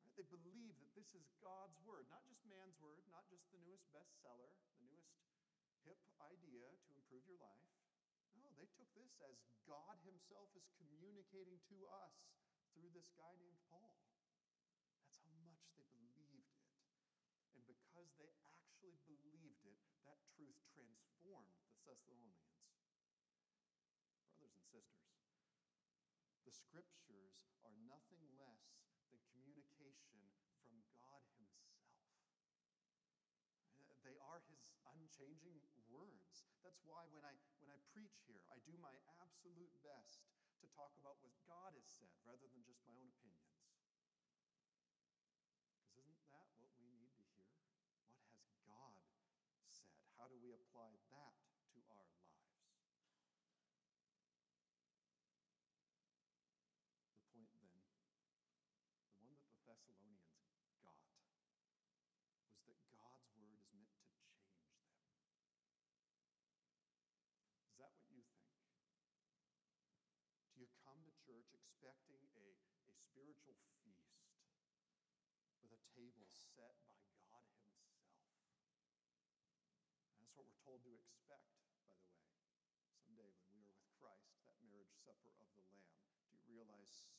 Right? 0.00 0.10
They 0.16 0.26
believe 0.30 0.78
that 0.80 0.94
this 0.96 1.12
is 1.12 1.26
God's 1.42 1.76
word, 1.84 2.08
not 2.08 2.24
just 2.26 2.42
man's 2.46 2.78
word, 2.80 3.04
not 3.10 3.26
just 3.28 3.46
the 3.52 3.60
newest 3.62 3.86
bestseller, 3.92 4.50
the 4.78 4.82
newest 4.82 5.14
hip 5.84 6.00
idea 6.22 6.70
to 6.70 6.90
improve 6.96 7.26
your 7.28 7.38
life. 7.44 7.70
No, 8.40 8.50
they 8.56 8.66
took 8.74 8.88
this 8.96 9.14
as 9.22 9.36
God 9.68 10.00
Himself 10.02 10.50
is 10.56 10.66
communicating 10.80 11.60
to 11.70 11.78
us 12.04 12.14
through 12.74 12.90
this 12.90 13.14
guy 13.14 13.30
named 13.38 13.62
Paul. 13.70 13.94
That's 14.98 15.22
how 15.22 15.38
much 15.46 15.62
they 15.78 15.86
believed 15.94 16.34
it. 16.34 16.50
And 17.54 17.62
because 17.70 18.10
they 18.18 18.34
actually 18.42 18.98
believed 19.06 19.62
it, 19.62 19.78
that 20.02 20.18
truth 20.34 20.58
transformed 20.74 21.54
the 21.70 21.78
Thessalonians. 21.86 22.66
Brothers 24.42 24.74
and 24.74 24.90
sisters, 24.90 25.38
the 26.42 26.50
scriptures 26.50 27.46
are 27.62 27.70
nothing 27.86 28.26
less 28.34 28.82
than 29.06 29.22
communication 29.30 30.18
from 30.58 30.74
God 30.98 31.22
Himself. 31.38 31.78
They 34.02 34.18
are 34.20 34.42
His 34.50 34.74
unchanging 34.90 35.62
words. 35.88 36.44
That's 36.60 36.82
why 36.84 37.06
when 37.14 37.22
I, 37.24 37.38
when 37.62 37.70
I 37.72 37.78
preach 37.94 38.20
here, 38.26 38.42
I 38.52 38.60
do 38.66 38.76
my 38.82 38.92
absolute 39.22 39.72
best 39.80 40.33
to 40.64 40.72
talk 40.72 40.96
about 40.96 41.20
what 41.20 41.36
God 41.44 41.76
has 41.76 41.84
said 41.84 42.16
rather 42.24 42.48
than 42.48 42.64
just 42.64 42.80
my 42.88 42.96
own 42.96 43.12
opinions. 43.12 43.52
Because 45.76 46.08
isn't 46.08 46.24
that 46.32 46.48
what 46.56 46.72
we 46.80 46.88
need 46.88 47.12
to 47.20 47.24
hear? 47.36 47.52
What 48.32 48.40
has 48.40 48.56
God 48.64 48.96
said? 48.96 49.28
How 50.16 50.24
do 50.32 50.40
we 50.40 50.56
apply 50.56 50.96
that 51.12 51.36
to 51.76 51.84
our 51.92 52.08
lives? 52.16 52.48
The 57.12 57.20
point 57.28 57.52
then, 57.52 57.76
the 59.04 59.12
one 59.20 59.28
that 59.36 59.44
the 59.44 59.60
Thessalonians 59.68 60.32
got, 60.80 61.04
was 62.56 62.64
that 62.72 62.80
God's 62.88 63.28
word 63.36 63.52
is 63.52 63.68
meant 63.76 63.92
to 63.92 64.08
change 64.16 64.48
them. 64.48 64.80
Is 67.68 67.76
that 67.76 67.92
what 67.92 68.08
you 68.08 68.24
think? 68.32 68.56
Do 70.54 70.62
you 70.62 70.70
come 70.86 71.02
to 71.02 71.12
church 71.26 71.50
expecting 71.74 72.22
a, 72.38 72.54
a 72.86 72.94
spiritual 72.94 73.58
feast 73.82 74.22
with 75.58 75.74
a 75.74 75.82
table 75.90 76.30
set 76.30 76.78
by 76.86 77.10
God 77.26 77.42
Himself? 77.50 77.98
And 80.14 80.22
that's 80.22 80.38
what 80.38 80.46
we're 80.46 80.62
told 80.62 80.86
to 80.86 80.94
expect, 80.94 81.50
by 81.58 81.66
the 81.66 81.82
way. 81.82 81.98
Someday 82.94 83.26
when 83.34 83.50
we 83.58 83.66
are 83.66 83.74
with 83.74 83.90
Christ, 83.98 84.38
that 84.46 84.54
marriage 84.62 84.94
supper 84.94 85.34
of 85.34 85.50
the 85.58 85.66
Lamb, 85.66 85.82
do 86.30 86.38
you 86.38 86.46
realize 86.46 87.10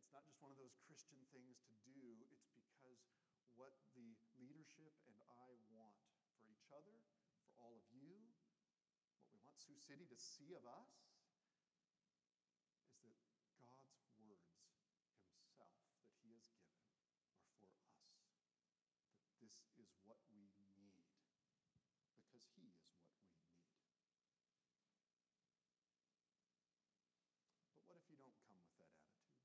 It's 0.00 0.12
not 0.12 0.24
just 0.28 0.40
one 0.44 0.52
of 0.52 0.58
those 0.60 0.76
Christian 0.84 1.20
things 1.32 1.60
to 1.68 1.74
do. 1.84 2.20
It's 2.32 2.48
because 2.52 3.00
what 3.56 3.72
the 3.96 4.16
leadership 4.40 4.92
and 5.08 5.16
I 5.28 5.56
want 5.72 5.96
for 6.36 6.44
each 6.48 6.68
other, 6.72 7.00
for 7.40 7.52
all 7.56 7.76
of 7.76 7.84
you, 7.92 8.16
what 9.20 9.32
we 9.32 9.40
want 9.44 9.56
Sioux 9.60 9.76
City 9.80 10.04
to 10.08 10.16
see 10.16 10.52
of 10.56 10.64
us, 10.64 10.92
is 13.04 13.16
that 13.28 13.44
God's 13.56 13.92
words 14.20 14.48
Himself 15.24 15.72
that 16.00 16.12
He 16.24 16.32
has 16.36 16.48
given 16.60 16.84
are 17.24 17.40
for 17.56 17.68
us. 17.68 17.96
That 19.20 19.28
this 19.40 19.56
is 19.76 19.92
what 20.08 20.20
we 20.28 20.36
need 20.36 21.04
because 22.16 22.44
He 22.56 22.68
is 22.68 22.76
what 22.88 23.04
we 23.04 23.12
need. 23.12 23.28
But 27.72 27.84
what 27.84 27.96
if 28.00 28.04
you 28.08 28.16
don't 28.16 28.36
come 28.48 28.56
with 28.56 28.72
that 28.72 28.88
attitude? 28.88 29.36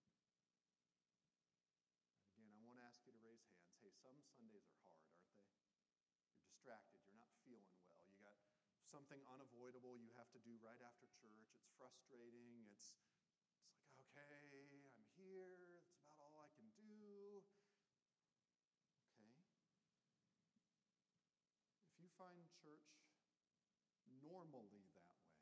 Again, 2.38 2.53
I 2.53 2.60
won't 2.63 2.80
ask 2.80 3.03
you 3.03 3.12
to 3.12 3.19
raise 3.19 3.43
hands. 3.51 3.75
Hey, 3.84 3.91
some 3.91 4.21
Sundays 4.23 4.63
are 4.69 4.80
hard, 4.86 5.01
aren't 5.03 5.19
they? 5.27 5.43
You're 6.32 6.39
distracted. 6.45 7.01
You're 7.03 7.19
not 7.19 7.34
feeling 7.43 7.67
well. 7.84 7.99
You 8.08 8.15
got 8.21 8.38
something 8.88 9.19
unavoidable 9.28 10.00
you 10.00 10.12
have 10.15 10.32
to 10.32 10.39
do 10.47 10.56
right 10.63 10.80
after 10.80 11.12
church. 11.19 11.52
It's 11.60 11.67
frustrating. 11.76 12.71
It's, 12.71 12.95
it's 12.95 13.84
like, 13.84 14.00
okay, 14.08 14.88
I'm 14.95 15.04
here. 15.19 15.84
That's 15.84 16.00
about 16.08 16.32
all 16.32 16.39
I 16.39 16.52
can 16.56 16.71
do. 16.80 17.43
Okay. 19.12 19.43
If 21.91 22.00
you 22.00 22.08
find 22.15 22.47
church 22.63 22.88
normally 24.23 24.88
that 24.95 25.04
way, 25.19 25.36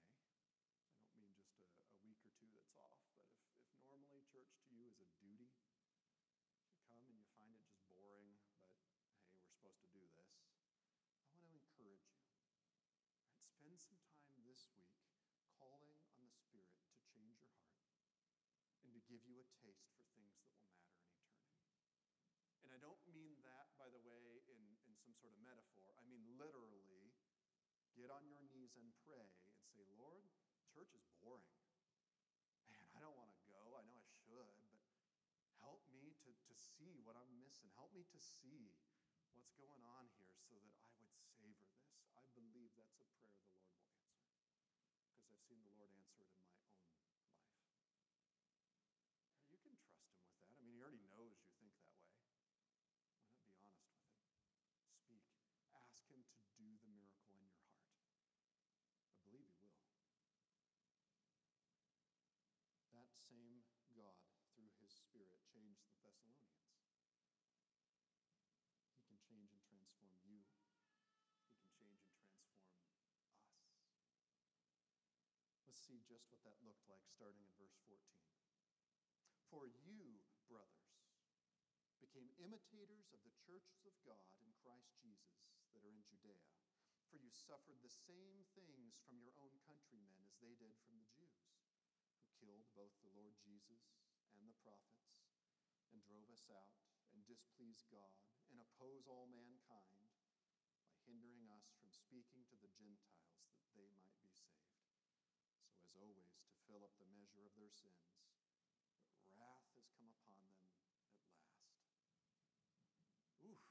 I 0.89 0.97
don't 0.97 1.13
mean 1.13 1.38
just 1.38 1.62
a, 1.62 1.77
a 1.93 1.97
week 2.01 2.17
or 2.25 2.34
two 2.41 2.49
that's 2.49 2.73
off, 2.81 2.97
but 3.05 3.13
if, 3.21 3.29
if 3.69 3.77
normally 3.86 4.25
church 4.25 4.58
to 4.58 4.73
you 4.73 4.89
is 4.89 4.97
a 5.05 5.10
duty, 5.21 5.53
if 5.53 6.73
you 6.73 6.81
come 6.89 7.05
and 7.05 7.13
you 7.21 7.29
find 7.38 7.53
it 7.53 7.62
just 7.62 7.77
boring, 7.93 8.34
but 8.41 8.58
hey, 9.21 9.29
we're 9.38 9.53
supposed 9.53 9.77
to 9.86 9.89
do 9.93 10.01
this, 10.17 10.34
I 11.29 11.38
want 11.38 11.53
to 11.53 11.62
encourage 11.62 12.10
you. 12.10 12.25
Right? 12.25 12.58
Spend 13.55 13.75
some 13.86 14.02
time 14.17 14.41
this 14.50 14.65
week 14.74 14.98
calling 15.62 15.93
on 16.10 16.26
the 16.26 16.34
Spirit 16.34 16.74
to 16.89 16.98
change 17.13 17.38
your 17.45 17.54
heart 17.69 18.02
and 18.82 18.89
to 18.98 19.02
give 19.06 19.21
you 19.30 19.38
a 19.38 19.48
taste 19.62 19.86
for 19.93 20.02
things 20.17 20.34
that 20.41 20.50
will 20.50 20.65
matter 20.74 21.06
in 21.06 21.13
eternity. 21.13 22.02
And 22.65 22.74
I 22.74 22.82
don't 22.82 22.98
mean 23.13 23.38
that, 23.45 23.69
by 23.78 23.86
the 23.93 24.02
way, 24.02 24.41
in, 24.50 24.58
in 24.89 24.98
some 24.98 25.13
sort 25.13 25.38
of 25.38 25.39
metaphor. 25.45 25.93
I 26.02 26.04
mean 26.10 26.26
literally, 26.41 27.13
get 27.93 28.10
on 28.10 28.26
your 28.26 28.41
knees 28.50 28.74
and 28.76 28.89
pray 29.06 29.30
and 29.30 29.69
say, 29.69 29.86
Lord, 30.02 30.26
church 30.74 30.91
is 30.98 31.06
boring. 31.21 31.54
Man, 32.65 32.82
I 32.98 33.00
don't 33.00 33.15
want 33.15 33.30
to 33.38 33.41
go. 33.45 33.78
I 33.78 33.86
know 33.86 34.02
I 34.02 34.10
should, 34.26 34.50
but 34.65 34.82
help 35.62 35.86
me 35.93 36.17
to, 36.26 36.34
to 36.34 36.54
see 36.58 36.98
what 37.06 37.13
I'm 37.13 37.38
missing. 37.38 37.69
Help 37.78 37.93
me 37.93 38.04
to 38.10 38.19
see 38.19 38.74
what's 39.38 39.54
going 39.56 39.86
on 39.86 40.10
here 40.17 40.34
so 40.41 40.58
that 40.60 40.76
I 40.82 40.91
would 41.00 41.13
savor 41.39 41.69
this. 41.78 42.10
I 42.15 42.24
believe 42.36 42.71
that's 42.76 43.00
a 43.00 43.08
prayer 43.24 43.39
the 43.48 43.63
Lord 43.63 43.80
will 43.95 44.28
answer 44.36 44.76
because 45.15 45.32
I've 45.32 45.45
seen 45.56 45.63
the 45.63 45.80
Lord 45.80 45.96
answer 45.96 46.20
it 46.20 46.36
in 46.36 46.44
my 46.44 46.52
own 46.52 46.68
life. 46.68 47.00
You 49.48 49.56
can 49.63 49.80
trust 49.80 50.04
Him 50.04 50.12
with 50.12 50.28
that. 50.28 50.36
I 50.52 50.60
mean, 50.60 50.76
He 50.76 50.84
already 50.84 51.00
knows 51.08 51.32
you 51.39 51.48
think 51.56 51.72
that 51.80 51.96
way. 51.96 52.20
Why 53.56 53.72
not 53.72 53.88
be 53.88 53.96
honest 54.04 54.28
with 54.36 54.36
Him? 54.36 54.44
Speak. 54.84 55.24
Ask 55.72 56.12
Him 56.12 56.28
to 56.28 56.44
do 56.60 56.76
the 56.76 56.91
miracle 56.91 57.32
in 57.32 57.39
your 57.39 57.56
heart. 57.72 57.88
I 59.08 59.15
believe 59.24 59.48
He 59.56 59.72
will. 59.72 59.96
That 62.91 63.15
same 63.15 63.63
God, 63.96 64.20
through 64.52 64.76
His 64.84 64.91
Spirit, 64.91 65.39
changed 65.39 65.88
the 65.88 65.96
Thessalonians. 66.04 66.68
He 68.91 69.08
can 69.08 69.24
change 69.24 69.56
and 69.56 69.63
transform 69.63 70.20
you. 70.28 70.44
He 71.39 71.48
can 71.48 71.63
change 71.72 72.04
and 72.04 72.20
transform 72.20 72.60
us. 72.76 72.76
Let's 75.63 75.80
see 75.80 75.95
just 76.06 76.30
what 76.30 76.46
that 76.46 76.62
looked 76.62 76.86
like 76.86 77.02
starting 77.10 77.41
in 77.41 77.54
verse 77.58 77.82
14. 77.89 77.98
For 79.50 79.65
you, 79.65 80.22
brothers, 80.46 81.02
became 81.98 82.30
imitators 82.38 83.10
of 83.10 83.26
the 83.26 83.34
churches 83.34 83.82
of 83.89 83.98
God 84.06 84.30
in 84.38 84.54
Christ 84.62 84.94
Jesus 85.02 85.65
that 85.74 85.82
are 85.82 85.89
in 85.89 86.06
Judea. 86.06 86.46
For 87.10 87.18
you 87.18 87.34
suffered 87.34 87.82
the 87.82 87.89
same 87.89 88.46
things 88.54 89.02
from 89.02 89.18
your 89.18 89.34
own 89.41 89.58
countrymen 89.65 90.13
as 90.22 90.38
they 90.38 90.54
did 90.54 90.78
from 90.86 91.02
the 91.02 91.10
Jews, 91.18 91.58
who 92.22 92.30
killed 92.38 92.70
both 92.78 92.94
the 93.02 93.13
Lord 93.18 93.34
Jesus 93.41 93.98
and 94.38 94.46
the 94.46 94.62
prophets, 94.62 95.26
and 95.89 96.06
drove 96.06 96.30
us 96.30 96.46
out, 96.54 96.78
and 97.15 97.26
displeased 97.26 97.89
God, 97.89 98.13
and 98.54 98.62
oppose 98.62 99.10
all 99.10 99.26
mankind 99.32 100.12
by 100.86 100.94
hindering 101.08 101.50
us 101.50 101.74
from 101.80 101.89
speaking 101.89 102.46
to 102.52 102.58
the 102.62 102.70
Gentiles 102.78 103.50
that 103.58 103.74
they 103.74 103.89
might 103.89 104.05
always, 105.99 106.36
to 106.51 106.55
fill 106.67 106.84
up 106.84 106.93
the 106.99 107.08
measure 107.15 107.43
of 107.45 107.53
their 107.55 107.71
sins, 107.71 108.19
but 109.15 109.27
wrath 109.36 109.67
has 109.75 109.88
come 109.95 110.12
upon 110.12 110.36
them 110.39 110.51
at 110.51 110.67
last. 110.67 111.08
Oof, 113.45 113.63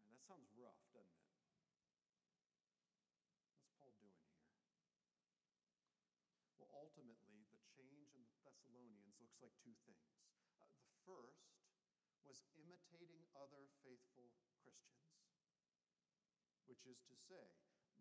man, 0.00 0.08
that 0.08 0.24
sounds 0.24 0.48
rough, 0.56 0.80
doesn't 0.94 1.20
it? 1.20 1.36
What's 3.52 3.68
Paul 3.76 3.92
doing 4.00 4.16
here? 4.24 4.40
Well, 6.56 6.70
ultimately, 6.72 7.44
the 7.52 7.60
change 7.74 8.14
in 8.16 8.24
the 8.24 8.36
Thessalonians 8.40 9.20
looks 9.20 9.40
like 9.44 9.54
two 9.60 9.76
things. 9.84 10.24
Uh, 10.56 10.70
the 10.80 10.96
first 11.04 11.52
was 12.24 12.40
imitating 12.56 13.28
other 13.36 13.68
faithful 13.84 14.32
Christians, 14.64 15.28
which 16.64 16.88
is 16.88 17.04
to 17.04 17.16
say, 17.20 17.52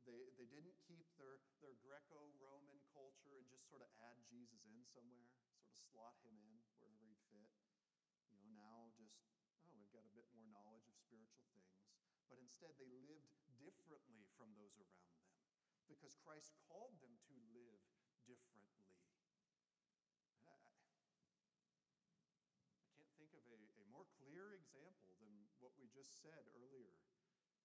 they, 0.04 0.32
they 0.36 0.48
didn't 0.48 0.76
keep 0.84 1.08
their, 1.16 1.40
their 1.64 1.76
Greco 1.80 2.28
Roman 2.40 2.80
culture 2.92 3.40
and 3.40 3.48
just 3.48 3.68
sort 3.72 3.84
of 3.84 3.90
add 4.04 4.20
Jesus 4.28 4.64
in 4.68 4.84
somewhere, 4.84 5.32
sort 5.56 5.72
of 5.72 5.76
slot 5.76 6.16
him 6.24 6.36
in 6.36 6.60
wherever 6.76 7.00
he'd 7.08 7.24
fit. 7.32 7.52
You 8.28 8.36
know, 8.36 8.48
now 8.56 8.92
just, 9.00 9.16
oh, 9.64 9.72
we've 9.76 9.92
got 9.96 10.04
a 10.04 10.14
bit 10.16 10.28
more 10.36 10.48
knowledge 10.52 10.88
of 10.92 10.96
spiritual 11.00 11.48
things. 11.56 11.80
But 12.28 12.40
instead, 12.40 12.76
they 12.80 12.90
lived 13.08 13.32
differently 13.60 14.28
from 14.36 14.52
those 14.58 14.76
around 14.76 15.08
them. 15.16 15.30
because 15.88 16.16
Christ 16.20 16.56
called 16.68 16.96
them 17.00 17.16
to 17.30 17.34
live 17.56 17.80
differently. 18.28 18.92
I, 20.44 20.56
can't 22.96 23.14
think 23.20 23.32
of 23.36 23.44
a, 23.48 23.60
a 23.80 23.86
more 23.92 24.08
clear 24.20 24.56
example 24.56 25.16
than 25.20 25.32
what 25.60 25.76
we 25.80 25.88
just 25.92 26.20
said 26.24 26.44
earlier 26.56 26.96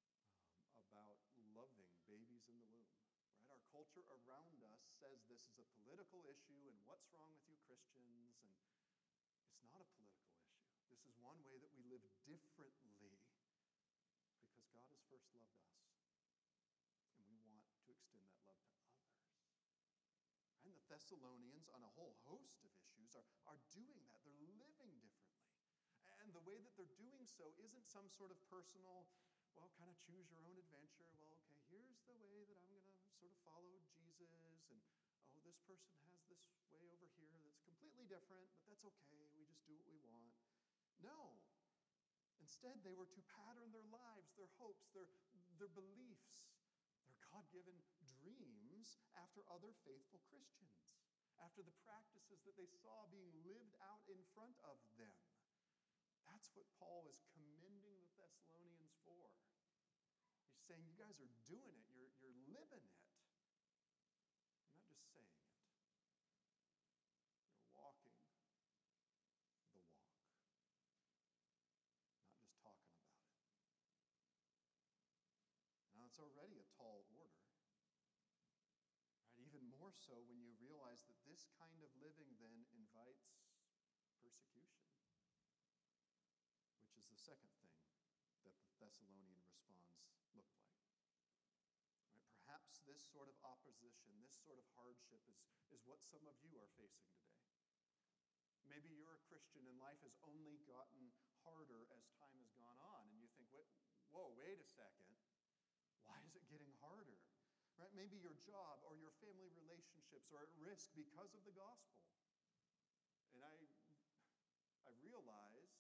um, 0.07 0.39
about 0.79 1.19
loving 1.55 1.89
babies 2.07 2.47
in 2.47 2.59
the 2.59 2.69
womb. 2.69 2.91
Right? 3.11 3.51
Our 3.51 3.58
culture 3.73 4.05
around 4.09 4.61
us 4.65 4.83
says 4.97 5.21
this 5.29 5.45
is 5.49 5.57
a 5.61 5.67
political 5.77 6.25
issue, 6.25 6.69
and 6.69 6.77
what's 6.89 7.09
wrong 7.13 7.29
with 7.37 7.45
you 7.49 7.57
Christians? 7.69 8.41
And 8.41 8.51
it's 8.53 9.65
not 9.69 9.85
a 9.85 9.89
political 9.93 10.29
issue. 10.33 10.69
This 10.89 11.05
is 11.05 11.15
one 11.21 11.41
way 11.45 11.61
that 11.61 11.73
we 11.77 11.85
live 11.89 12.05
differently 12.25 13.21
because 14.49 14.69
God 14.73 14.89
has 14.89 15.01
first 15.13 15.29
loved 15.37 15.53
us. 15.61 15.85
And 17.13 17.23
we 17.29 17.39
want 17.45 17.63
to 17.85 17.89
extend 17.93 18.25
that 18.25 18.41
love 18.49 18.59
to 18.65 18.75
others. 18.89 19.21
And 20.65 20.73
the 20.73 20.85
Thessalonians, 20.89 21.69
on 21.73 21.85
a 21.85 21.93
whole 21.93 22.17
host 22.25 22.65
of 22.65 22.73
issues, 22.73 23.13
are, 23.15 23.29
are 23.53 23.61
doing 23.73 24.01
that. 24.09 24.25
They're 24.25 24.41
living 24.41 24.59
differently. 24.59 25.13
And 26.25 26.33
the 26.33 26.45
way 26.45 26.59
that 26.61 26.75
they're 26.77 26.99
doing 26.99 27.25
so 27.29 27.53
isn't 27.61 27.87
some 27.89 28.09
sort 28.13 28.33
of 28.33 28.39
personal, 28.49 29.07
well, 29.55 29.71
kind 29.79 29.89
of 29.89 29.97
choose 30.01 30.29
your 30.29 30.43
own 30.45 30.57
adventure. 30.59 31.09
Well, 31.21 31.33
okay, 31.41 31.57
here's 31.71 32.01
the 32.09 32.17
way 32.21 32.45
that 32.49 32.59
I'm 32.69 32.78
sort 33.19 33.35
of 33.35 33.39
followed 33.43 33.83
Jesus. 33.91 34.31
And 34.31 34.47
oh, 35.35 35.43
this 35.43 35.59
person 35.67 35.91
has 36.07 36.23
this 36.31 36.39
way 36.71 36.87
over 36.87 37.11
here 37.19 37.35
that's 37.43 37.59
completely 37.67 38.07
different, 38.07 38.47
but 38.63 38.71
that's 38.71 38.87
okay. 38.87 39.27
We 39.35 39.43
just 39.51 39.67
do 39.67 39.75
what 39.75 39.91
we 39.91 39.99
want. 40.07 40.31
No. 41.03 41.35
Instead, 42.39 42.79
they 42.87 42.95
were 42.95 43.11
to 43.11 43.23
pattern 43.35 43.75
their 43.75 43.87
lives, 43.91 44.31
their 44.39 44.49
hopes, 44.63 44.87
their, 44.95 45.11
their 45.59 45.71
beliefs, 45.75 46.47
their 47.11 47.19
God 47.27 47.43
given 47.51 47.75
dreams 48.23 49.03
after 49.19 49.43
other 49.51 49.75
faithful 49.83 50.23
Christians, 50.31 50.95
after 51.43 51.67
the 51.67 51.75
practices 51.83 52.39
that 52.47 52.55
they 52.55 52.71
saw 52.71 53.11
being 53.11 53.35
lived 53.43 53.75
out 53.83 54.07
in 54.07 54.23
front 54.33 54.55
of 54.63 54.79
them. 54.95 55.19
That's 56.27 56.51
what 56.55 56.67
Paul 56.79 57.07
is 57.11 57.19
commending 57.35 57.83
the 57.83 57.99
Thessalonians 58.15 58.95
for. 59.03 59.35
He's 60.53 60.67
saying, 60.69 60.85
You 60.85 60.93
guys 60.99 61.17
are 61.25 61.33
doing 61.49 61.81
it, 61.81 61.89
you're, 61.97 62.13
you're 62.21 62.37
living 62.53 62.85
it. 62.85 63.01
You're 64.69 64.77
not 64.77 64.85
just 64.91 65.09
saying 65.09 65.33
it, 65.33 65.49
you're 67.57 67.73
walking 67.73 68.13
the 68.13 68.21
walk, 68.29 68.53
not 68.61 68.77
just 69.73 69.89
talking 72.61 72.93
about 72.93 73.17
it. 73.17 73.25
Now, 75.97 76.05
it's 76.05 76.18
already 76.29 76.61
a 76.61 76.67
tall 76.77 77.09
order. 77.17 77.41
Right? 79.25 79.33
Even 79.41 79.65
more 79.73 79.89
so 79.97 80.21
when 80.29 80.45
you 80.45 80.53
realize 80.61 81.09
that 81.09 81.17
this 81.25 81.49
kind 81.57 81.81
of 81.81 81.89
living 81.97 82.29
then 82.37 82.69
invites 82.77 83.33
persecution, 84.21 84.85
which 86.85 86.93
is 87.01 87.09
the 87.09 87.17
second 87.17 87.49
thing 87.65 87.81
that 88.45 88.53
the 88.61 88.69
Thessalonian 88.77 89.33
response 89.41 89.89
looked 90.37 90.61
like. 90.61 90.85
Right? 92.13 92.29
Perhaps 92.45 92.85
this 92.85 93.01
sort 93.01 93.33
of 93.33 93.41
opposition, 93.41 94.13
this 94.21 94.37
sort 94.37 94.61
of 94.61 94.69
hardship 94.77 95.25
is, 95.25 95.41
is 95.73 95.81
what 95.89 96.05
some 96.05 96.29
of 96.29 96.37
you 96.45 96.53
are 96.61 96.69
facing 96.77 97.09
today. 97.25 97.49
Maybe 98.69 98.93
you're 98.93 99.17
a 99.17 99.25
Christian 99.33 99.65
and 99.65 99.81
life 99.81 100.05
has 100.05 100.13
only 100.21 100.61
gotten 100.69 101.09
harder 101.41 101.89
as 101.97 102.13
time 102.21 102.37
has 102.45 102.53
gone 102.61 102.77
on, 102.85 103.09
and 103.09 103.17
you 103.17 103.33
think, 103.33 103.49
whoa, 104.13 104.37
wait 104.37 104.61
a 104.61 104.69
second. 104.69 105.09
Why 106.05 106.21
is 106.25 106.37
it 106.37 106.45
getting 106.49 106.73
harder? 106.81 107.21
Right? 107.79 107.89
Maybe 107.95 108.19
your 108.19 108.35
job 108.45 108.83
or 108.85 108.93
your 108.97 109.13
family 109.25 109.49
relationships 109.57 110.29
are 110.37 110.43
at 110.45 110.53
risk 110.61 110.93
because 110.95 111.33
of 111.33 111.45
the 111.49 111.53
gospel. 111.57 111.97
And 113.35 113.43
I, 113.45 113.55
I 114.83 114.91
realize 115.07 115.71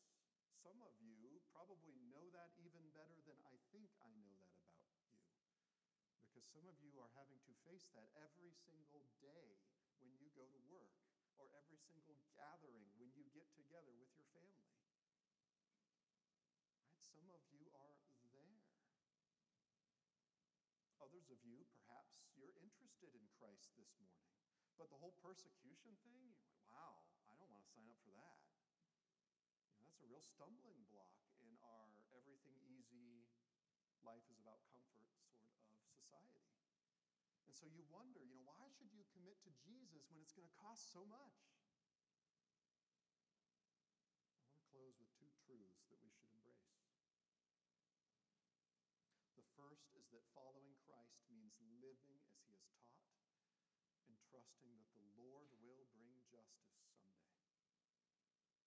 some 0.62 0.78
of 0.86 0.94
you 1.02 1.42
probably 1.50 1.98
know 2.06 2.30
that 2.30 2.54
even 2.62 2.86
better 2.94 3.18
than 3.26 3.38
I 3.42 3.58
think 3.74 3.90
I 3.98 4.14
know 4.22 4.38
that 4.38 4.54
about 4.62 4.78
you. 4.86 5.10
Because 6.30 6.46
some 6.54 6.66
of 6.70 6.78
you 6.78 6.94
are 7.02 7.10
having 7.18 7.42
to 7.48 7.52
face 7.66 7.90
that 7.98 8.08
every 8.22 8.54
single 8.54 9.06
day 9.18 9.58
when 9.98 10.14
you 10.22 10.30
go 10.34 10.46
to 10.46 10.60
work 10.70 10.94
or 11.42 11.50
every 11.58 11.78
single 11.82 12.18
gathering 12.38 12.86
when 13.02 13.10
you 13.18 13.26
get 13.34 13.50
together 13.58 13.90
with 13.98 14.14
your 14.14 14.26
family. 14.30 14.70
Right? 14.70 14.94
Some 17.10 17.26
of 17.34 17.42
you 17.50 17.66
are 17.74 17.90
there. 18.22 18.62
Others 21.28 21.44
of 21.44 21.52
you, 21.52 21.60
perhaps 21.76 22.24
you're 22.40 22.56
interested 22.56 23.12
in 23.12 23.20
Christ 23.36 23.68
this 23.76 23.92
morning. 24.00 24.32
But 24.80 24.88
the 24.88 24.96
whole 24.96 25.12
persecution 25.20 25.92
thing, 26.00 26.16
you're 26.24 26.40
like, 26.40 26.56
wow, 26.72 27.04
I 27.28 27.36
don't 27.36 27.52
want 27.52 27.60
to 27.60 27.68
sign 27.68 27.84
up 27.92 28.00
for 28.00 28.16
that. 28.16 28.40
You 29.76 29.84
know, 29.84 29.92
that's 29.92 30.00
a 30.00 30.08
real 30.08 30.24
stumbling 30.24 30.88
block 30.88 31.20
in 31.44 31.52
our 31.60 32.00
everything 32.16 32.56
easy, 32.64 33.28
life 34.00 34.24
is 34.32 34.40
about 34.40 34.64
comfort 34.72 35.04
sort 35.68 35.76
of 35.76 35.84
society. 35.92 36.48
And 37.44 37.52
so 37.52 37.68
you 37.68 37.84
wonder, 37.92 38.24
you 38.24 38.32
know, 38.32 38.48
why 38.48 38.64
should 38.72 38.88
you 38.88 39.04
commit 39.12 39.36
to 39.44 39.52
Jesus 39.68 40.08
when 40.08 40.24
it's 40.24 40.32
going 40.32 40.48
to 40.48 40.56
cost 40.64 40.88
so 40.96 41.04
much? 41.04 41.44
I 44.32 44.48
want 44.48 44.56
to 44.56 44.64
close 44.72 44.96
with 44.96 45.12
two 45.20 45.28
truths 45.44 45.84
that 45.92 46.00
we 46.00 46.08
should 46.08 46.32
embrace. 46.32 46.72
The 49.36 49.44
first 49.60 49.92
is 49.92 50.08
that 50.16 50.24
following 50.32 50.72
Christ 50.88 51.18
means 51.30 51.54
living 51.88 52.20
as 52.20 52.36
he 52.44 52.52
has 52.52 52.68
taught 52.84 53.16
and 54.04 54.16
trusting 54.28 54.76
that 54.76 54.92
the 54.92 55.08
Lord 55.16 55.48
will 55.64 55.88
bring 55.96 56.20
justice 56.28 56.76
someday. 56.84 57.32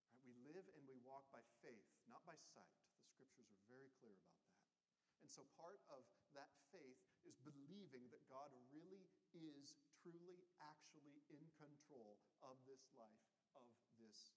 Right? 0.10 0.26
We 0.26 0.34
live 0.42 0.66
and 0.74 0.82
we 0.90 0.98
walk 1.06 1.30
by 1.30 1.46
faith, 1.62 1.86
not 2.10 2.26
by 2.26 2.34
sight. 2.50 2.74
The 2.98 3.06
scriptures 3.14 3.54
are 3.54 3.62
very 3.70 3.94
clear 4.02 4.18
about 4.18 4.42
that. 4.50 4.66
And 5.22 5.30
so 5.30 5.46
part 5.54 5.78
of 5.94 6.02
that 6.34 6.50
faith 6.74 6.98
is 7.22 7.38
believing 7.46 8.10
that 8.10 8.26
God 8.26 8.50
really 8.74 9.06
is 9.38 9.78
truly, 10.02 10.50
actually 10.58 11.22
in 11.30 11.46
control 11.62 12.18
of 12.42 12.58
this 12.66 12.82
life, 12.98 13.30
of 13.54 13.70
this 14.02 14.34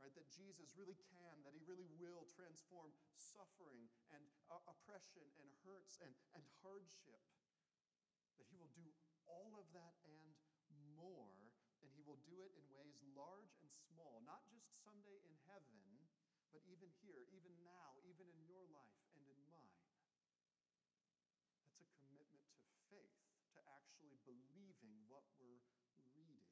right? 0.00 0.12
That 0.16 0.28
Jesus 0.32 0.72
really 0.74 0.96
can, 1.12 1.44
that 1.44 1.52
he 1.52 1.62
really 1.68 1.86
will 2.00 2.24
transform 2.32 2.90
suffering 3.14 3.86
and 4.10 4.24
uh, 4.48 4.58
oppression 4.66 5.24
and 5.38 5.48
hurts 5.62 6.00
and, 6.00 6.12
and 6.32 6.42
hardship. 6.64 7.20
That 8.40 8.48
he 8.48 8.56
will 8.56 8.72
do 8.72 8.88
all 9.28 9.60
of 9.60 9.68
that 9.76 9.94
and 10.08 10.34
more, 10.96 11.52
and 11.84 11.88
he 11.92 12.02
will 12.04 12.20
do 12.24 12.40
it 12.40 12.52
in 12.56 12.64
ways 12.72 12.96
large 13.12 13.52
and 13.60 13.68
small, 13.68 14.24
not 14.24 14.40
just 14.48 14.68
someday 14.80 15.20
in 15.24 15.36
heaven, 15.48 15.84
but 16.50 16.64
even 16.66 16.90
here, 17.04 17.24
even 17.30 17.54
now, 17.62 18.00
even 18.08 18.26
in 18.26 18.40
your 18.48 18.64
life 18.74 19.00
and 19.14 19.22
in 19.28 19.38
mine. 19.52 19.78
That's 21.78 21.94
a 21.94 22.00
commitment 22.02 22.42
to 22.42 22.72
faith, 22.90 23.14
to 23.54 23.60
actually 23.70 24.18
believing 24.26 25.06
what 25.06 25.22
we're 25.38 25.62
reading. 26.10 26.42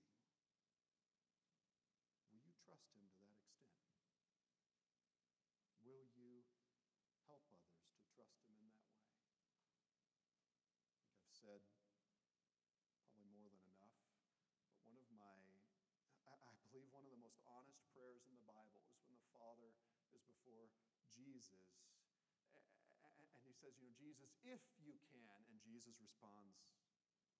Will 2.30 2.38
you 2.38 2.54
trust 2.62 2.94
him 2.94 3.10
to 3.10 3.26
that 3.26 3.42
extent? 3.42 3.98
Will 5.82 6.06
you 6.14 6.46
help 7.26 7.42
others 7.50 7.74
to 7.90 7.98
trust 8.14 8.38
him 8.46 8.54
in 8.54 8.70
that 8.70 8.86
way? 9.02 9.18
I 10.78 11.02
think 11.02 11.18
I've 11.18 11.37
said 11.48 11.64
probably 13.08 13.24
more 13.32 13.48
than 13.48 13.64
enough, 13.72 14.04
but 14.68 14.84
one 14.84 15.00
of 15.00 15.08
my, 15.16 15.32
I, 16.28 16.52
believe 16.68 16.92
one 16.92 17.08
of 17.08 17.12
the 17.16 17.24
most 17.24 17.40
honest 17.48 17.80
prayers 17.96 18.20
in 18.28 18.36
the 18.36 18.44
Bible 18.44 18.84
is 18.84 18.92
when 19.00 19.16
the 19.16 19.24
Father 19.32 19.72
is 20.12 20.20
before 20.28 20.68
Jesus 21.16 21.72
and 23.00 23.40
he 23.48 23.56
says, 23.56 23.80
You 23.80 23.88
know, 23.88 23.96
Jesus, 23.96 24.28
if 24.44 24.60
you 24.76 25.00
can. 25.08 25.40
And 25.48 25.56
Jesus 25.64 25.96
responds, 26.04 26.60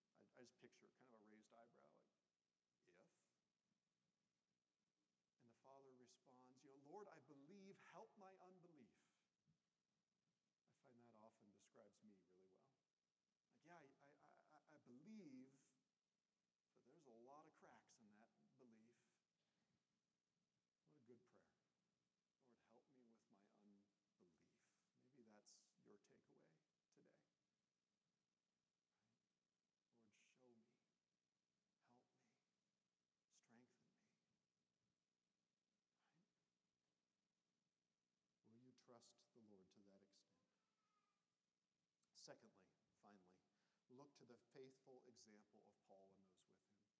I, 0.01 0.41
just 0.41 0.57
picture 0.64 0.89
kind 0.97 1.12
of 1.12 1.20
a 1.20 1.28
raised 1.28 1.53
eyebrow, 1.53 1.93
like, 2.01 2.09
if? 2.16 3.12
father 5.68 5.93
responds, 6.01 6.49
You 6.64 6.72
know, 6.72 6.80
Lord, 6.89 7.12
I 7.12 7.20
believe, 7.28 7.76
help 7.93 8.09
my 8.16 8.32
unbelief. 8.41 8.89
I 10.64 10.72
find 10.80 10.97
that 10.97 11.12
often 11.20 11.53
describes 11.53 12.01
me 12.01 12.16
really 12.16 12.41
well. 12.49 12.72
Like, 13.45 13.61
yeah, 13.68 13.76
I, 13.76 13.85
I, 13.85 14.12
I, 14.57 14.61
I 14.64 14.80
believe, 14.89 15.53
but 16.89 16.97
there's 16.97 17.11
a 17.11 17.20
lot 17.28 17.45
of 17.45 17.53
cracks 17.61 17.93
in 18.01 18.09
that 18.16 18.32
belief. 18.57 18.97
What 20.80 20.97
a 20.97 21.05
good 21.05 21.20
prayer. 21.28 21.53
Lord, 22.72 22.80
help 22.80 22.89
me 22.97 23.12
with 23.12 23.28
my 23.28 23.45
unbelief. 23.61 23.82
Maybe 25.16 25.32
that's 25.35 25.53
your 25.53 25.64
takeaway 25.68 26.01
today. 26.01 26.39
Lord, 37.99 38.24
show 38.39 38.57
me 38.61 38.72
trust 38.87 39.12
the 39.35 39.43
Lord 39.47 39.66
to 39.72 39.80
that 39.87 40.03
extent. 40.03 40.39
Secondly, 42.29 42.68
finally, 43.01 43.41
Look 43.89 44.12
to 44.20 44.29
the 44.29 44.37
faithful 44.53 45.01
example 45.09 45.64
of 45.64 45.72
Paul 45.89 46.12
and 46.12 46.29
those 46.29 46.53
with 46.61 46.76
him. 46.76 46.93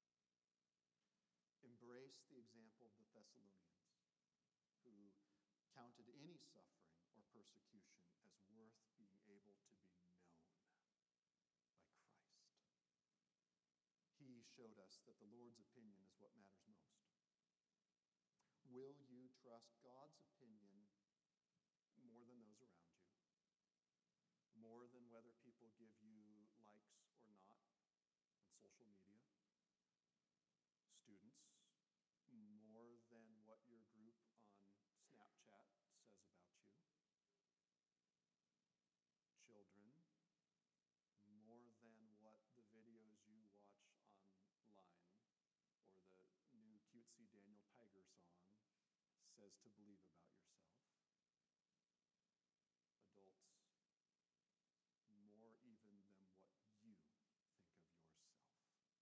Embrace 1.61 2.25
the 2.33 2.41
example 2.41 2.89
of 2.89 2.97
the 2.97 3.05
Thessalonians, 3.13 3.93
who 4.89 5.13
counted 5.77 6.09
any 6.17 6.41
suffering 6.41 6.97
or 7.13 7.21
persecution 7.37 8.09
as 8.25 8.41
worth 8.49 8.81
being 8.97 9.21
able 9.29 9.53
to 9.53 9.69
be 9.69 9.85
known 9.85 10.09
by 10.17 10.33
Christ. 10.33 10.97
He 14.17 14.41
showed 14.57 14.81
us 14.81 15.05
that 15.05 15.21
the 15.21 15.29
Lord's 15.29 15.61
opinion 15.61 16.01
is 16.09 16.17
what 16.17 16.33
matters 16.41 16.65
most. 16.73 17.05
Will 18.65 18.97
you 19.13 19.29
trust 19.45 19.77
God's 19.85 20.17
opinion 20.25 20.89
more 22.01 22.25
than 22.25 22.41
those 22.41 22.65
around 22.65 22.97
you? 23.13 23.29
More 24.57 24.89
than 24.91 25.05
whether 25.13 25.31
people 25.45 25.71
give 25.79 25.95
you 26.03 26.49
likes 26.59 26.99
or 27.23 27.31
not 27.31 27.55
on 28.43 28.51
social 28.59 28.91
media? 28.91 29.31
Students, 30.91 31.55
more 32.35 32.99
than 33.15 33.25
what 33.47 33.63
your 33.71 33.87
group 33.95 34.19
on 34.27 34.43
Snapchat 35.07 35.65
says 35.79 36.03
about 36.03 36.27
you? 36.27 36.43
Children, 39.47 39.95
more 41.31 41.71
than 41.81 41.97
what 42.19 42.43
the 42.59 42.67
videos 42.75 43.23
you 43.31 43.39
watch 43.55 43.87
online 44.51 45.07
or 45.87 46.03
the 46.51 46.59
new 46.59 46.83
cutesy 46.91 47.31
Daniel 47.31 47.63
Tiger 47.73 48.03
song 48.05 48.43
says 49.49 49.65
to 49.65 49.73
believe 49.81 50.05
about 50.05 50.29
yourself. 50.29 50.77
Adults, 53.17 53.49
more 55.25 55.57
even 55.65 55.97
than 56.05 56.21
what 56.21 56.37
you 56.37 56.69
think 56.85 57.01
of 57.01 57.17
yourself. 57.17 57.65
Right? 58.61 58.93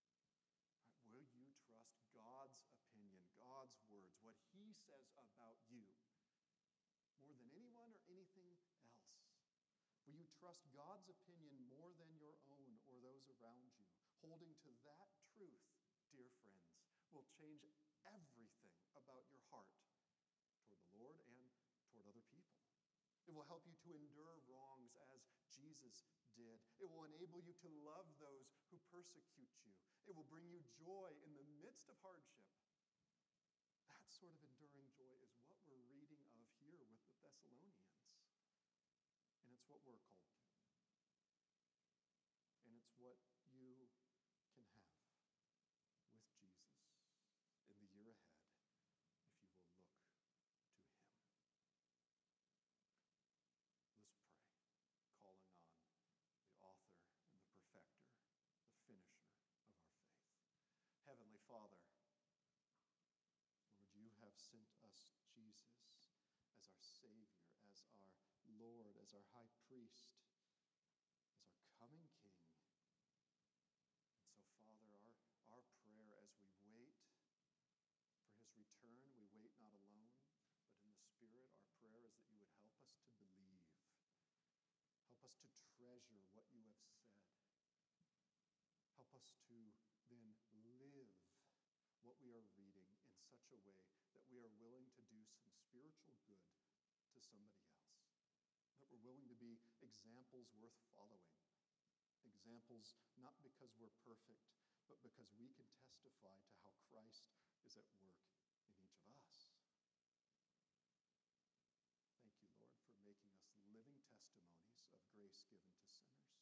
Will 1.11 1.27
you 1.35 1.51
trust 1.67 1.99
God's 2.15 2.63
opinion, 2.63 3.27
God's 3.35 3.75
words, 3.91 4.15
what 4.23 4.39
He 4.55 4.71
says 4.87 5.11
about 5.19 5.59
you, 5.67 5.83
more 7.19 7.35
than 7.35 7.51
anyone 7.51 7.91
or 7.91 7.99
anything 8.07 8.47
else? 8.55 8.71
Will 10.07 10.15
you 10.15 10.31
trust 10.31 10.63
God's 10.71 11.11
opinion 11.11 11.59
more 11.67 11.91
than 11.99 12.07
your 12.15 12.39
own 12.47 12.79
or 12.87 12.95
those 13.03 13.27
around 13.35 13.67
you? 13.75 13.83
Holding 14.23 14.55
to 14.63 14.71
that 14.87 15.11
truth, 15.35 15.67
dear 16.15 16.31
friends, 16.39 16.71
will 17.11 17.27
change 17.35 17.67
everything 18.07 18.71
about 18.95 19.27
your 19.27 19.43
heart 19.51 19.67
toward 20.67 20.79
the 20.87 20.99
Lord 20.99 21.19
and 21.27 21.51
toward 21.91 22.07
other 22.07 22.23
people. 22.31 22.59
It 23.26 23.26
will 23.37 23.45
help 23.45 23.61
you 23.69 23.77
to 23.85 23.93
endure 23.93 24.41
wrongs 24.49 24.97
as 25.13 25.21
Jesus 25.53 26.09
did. 26.33 26.57
It 26.81 26.89
will 26.89 27.05
enable 27.05 27.37
you 27.45 27.53
to 27.61 27.69
love 27.85 28.09
those 28.17 28.49
who 28.73 28.81
persecute 28.89 29.53
you. 29.61 29.77
It 30.09 30.17
will 30.17 30.25
bring 30.25 30.49
you 30.49 30.65
joy 30.73 31.13
in 31.21 31.37
the 31.37 31.45
midst 31.61 31.85
of 31.85 32.01
hardship. 32.01 32.49
That 33.93 34.09
sort 34.09 34.33
of 34.33 34.41
enduring 34.41 34.89
joy 34.97 35.21
is 35.21 35.37
what 35.45 35.61
we're 35.69 35.85
reading 35.93 36.25
of 36.33 36.49
here 36.65 36.81
with 36.89 36.97
the 37.05 37.13
Thessalonians. 37.21 37.77
And 39.45 39.53
it's 39.53 39.69
what 39.69 39.85
we're 39.85 40.01
called 40.01 40.33
to. 40.33 40.41
And 42.65 42.73
it's 42.73 42.89
what 42.97 43.21
you 43.61 43.85
can 43.85 44.01
have 44.17 44.33
with 44.33 44.49
Jesus 44.49 45.13
in 46.09 46.17
the 46.25 46.33
year 46.41 46.57
ahead 46.57 46.89
if 47.69 47.77
you 47.77 47.85
will 47.93 48.01
look 48.01 48.17
to 48.17 48.33
Him. 48.33 48.49
Let's 54.97 55.13
pray, 55.21 55.21
calling 55.21 55.53
on 55.53 55.69
the 56.43 56.51
author 56.59 56.97
and 57.39 57.47
the 57.55 57.63
perfecter, 57.71 58.19
the 58.67 58.75
finisher 58.89 59.21
of 59.23 59.31
our 59.37 59.53
faith. 59.63 59.79
Heavenly 61.07 61.39
Father, 61.47 61.79
Lord, 61.87 62.19
you 63.95 64.11
have 64.21 64.35
sent 64.35 64.67
us 64.83 65.07
Jesus 65.31 65.95
as 66.57 66.65
our 66.73 66.96
Savior, 67.07 67.55
as 67.63 67.79
our 67.87 68.11
Lord, 68.59 68.99
as 68.99 69.15
our 69.15 69.23
high 69.31 69.47
priest, 69.63 70.11
as 71.39 71.55
our 71.55 71.71
coming 71.79 72.03
King. 72.19 72.35
And 74.11 74.27
so, 74.27 74.43
Father, 74.59 74.91
our, 74.91 75.15
our 75.55 75.63
prayer 75.79 76.19
as 76.19 76.35
we 76.35 76.51
wait 76.67 76.99
for 77.07 77.15
his 78.35 78.51
return, 78.59 79.07
we 79.15 79.23
wait 79.39 79.55
not 79.63 79.71
alone, 79.87 80.11
but 80.67 80.83
in 80.83 80.91
the 80.91 80.99
Spirit, 80.99 81.47
our 81.55 81.71
prayer 81.79 82.03
is 82.03 82.11
that 82.19 82.27
you 82.27 82.43
would 82.43 82.51
help 82.59 82.75
us 82.83 82.99
to 82.99 83.23
believe. 83.23 83.63
Help 85.07 85.23
us 85.23 85.39
to 85.39 85.47
treasure 85.79 86.19
what 86.35 86.43
you 86.51 86.59
have 86.67 86.83
said. 86.91 87.23
Help 88.99 89.15
us 89.15 89.31
to 89.47 89.55
then 90.11 90.35
live 90.75 91.15
what 92.03 92.19
we 92.19 92.35
are 92.35 92.51
reading 92.59 92.91
in 92.91 93.23
such 93.31 93.47
a 93.55 93.59
way 93.63 93.79
that 94.11 94.27
we 94.27 94.43
are 94.43 94.51
willing 94.59 94.91
to 94.91 95.01
do 95.07 95.23
some 95.23 95.47
spiritual 95.55 96.19
good 96.27 96.43
to 97.17 97.25
somebody 97.25 97.57
else. 97.65 97.97
That 98.77 98.93
we're 98.93 99.01
willing 99.01 99.25
to 99.25 99.37
be 99.41 99.57
examples 99.81 100.53
worth 100.53 100.77
following. 100.93 101.33
Examples 102.21 102.93
not 103.17 103.33
because 103.41 103.73
we're 103.81 103.97
perfect, 104.05 104.45
but 104.85 105.01
because 105.01 105.33
we 105.33 105.49
can 105.57 105.65
testify 105.81 106.37
to 106.37 106.53
how 106.61 106.77
Christ 106.93 107.25
is 107.65 107.73
at 107.73 107.89
work 107.97 108.21
in 108.69 108.77
each 108.85 109.01
of 109.01 109.17
us. 109.17 109.49
Thank 112.21 112.37
you, 112.37 112.53
Lord, 112.53 112.77
for 112.85 113.01
making 113.01 113.33
us 113.33 113.49
living 113.73 114.05
testimonies 114.05 114.85
of 114.93 115.01
grace 115.09 115.41
given 115.49 115.73
to 115.73 115.89
sinners, 115.89 116.37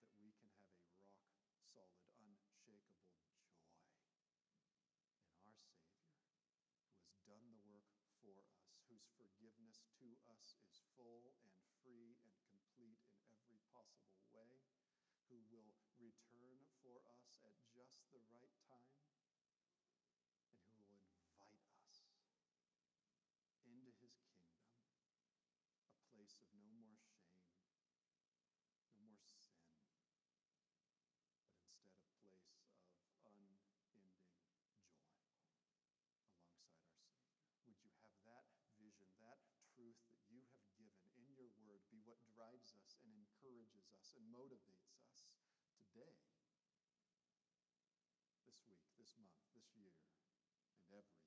that 0.00 0.12
we 0.20 0.32
can 0.36 0.50
have 0.64 0.80
a 0.80 0.88
rock 1.04 1.20
solid, 1.60 2.00
unshakable 2.20 2.80
joy 2.88 3.08
in 3.12 3.18
our 3.20 3.68
Savior 3.68 4.14
who 5.44 5.56
has 5.56 7.18
done 7.28 7.44
the 7.52 7.60
work 7.68 7.88
for 8.20 8.36
us, 8.40 8.83
whose 8.94 9.10
forgiveness 9.18 9.82
to 9.98 10.14
us 10.30 10.54
is 10.70 10.78
full 10.94 11.26
and 11.42 11.50
free 11.82 12.14
and 12.22 12.30
complete 12.46 13.02
in 13.10 13.18
every 13.26 13.58
possible 13.74 14.22
way, 14.30 14.62
who 15.26 15.42
will 15.50 15.74
return 15.98 16.62
for 16.78 17.02
us 17.10 17.42
at 17.42 17.58
just 17.74 18.06
the 18.14 18.22
right 18.30 18.54
time, 18.70 19.03
what 42.04 42.20
drives 42.28 42.76
us 42.76 43.00
and 43.00 43.08
encourages 43.16 43.88
us 43.96 44.12
and 44.16 44.28
motivates 44.28 45.00
us 45.08 45.24
today, 45.72 46.20
this 48.44 48.60
week, 48.68 48.84
this 49.00 49.16
month, 49.16 49.40
this 49.56 49.72
year, 49.72 49.96
and 50.68 50.84
every 50.92 51.23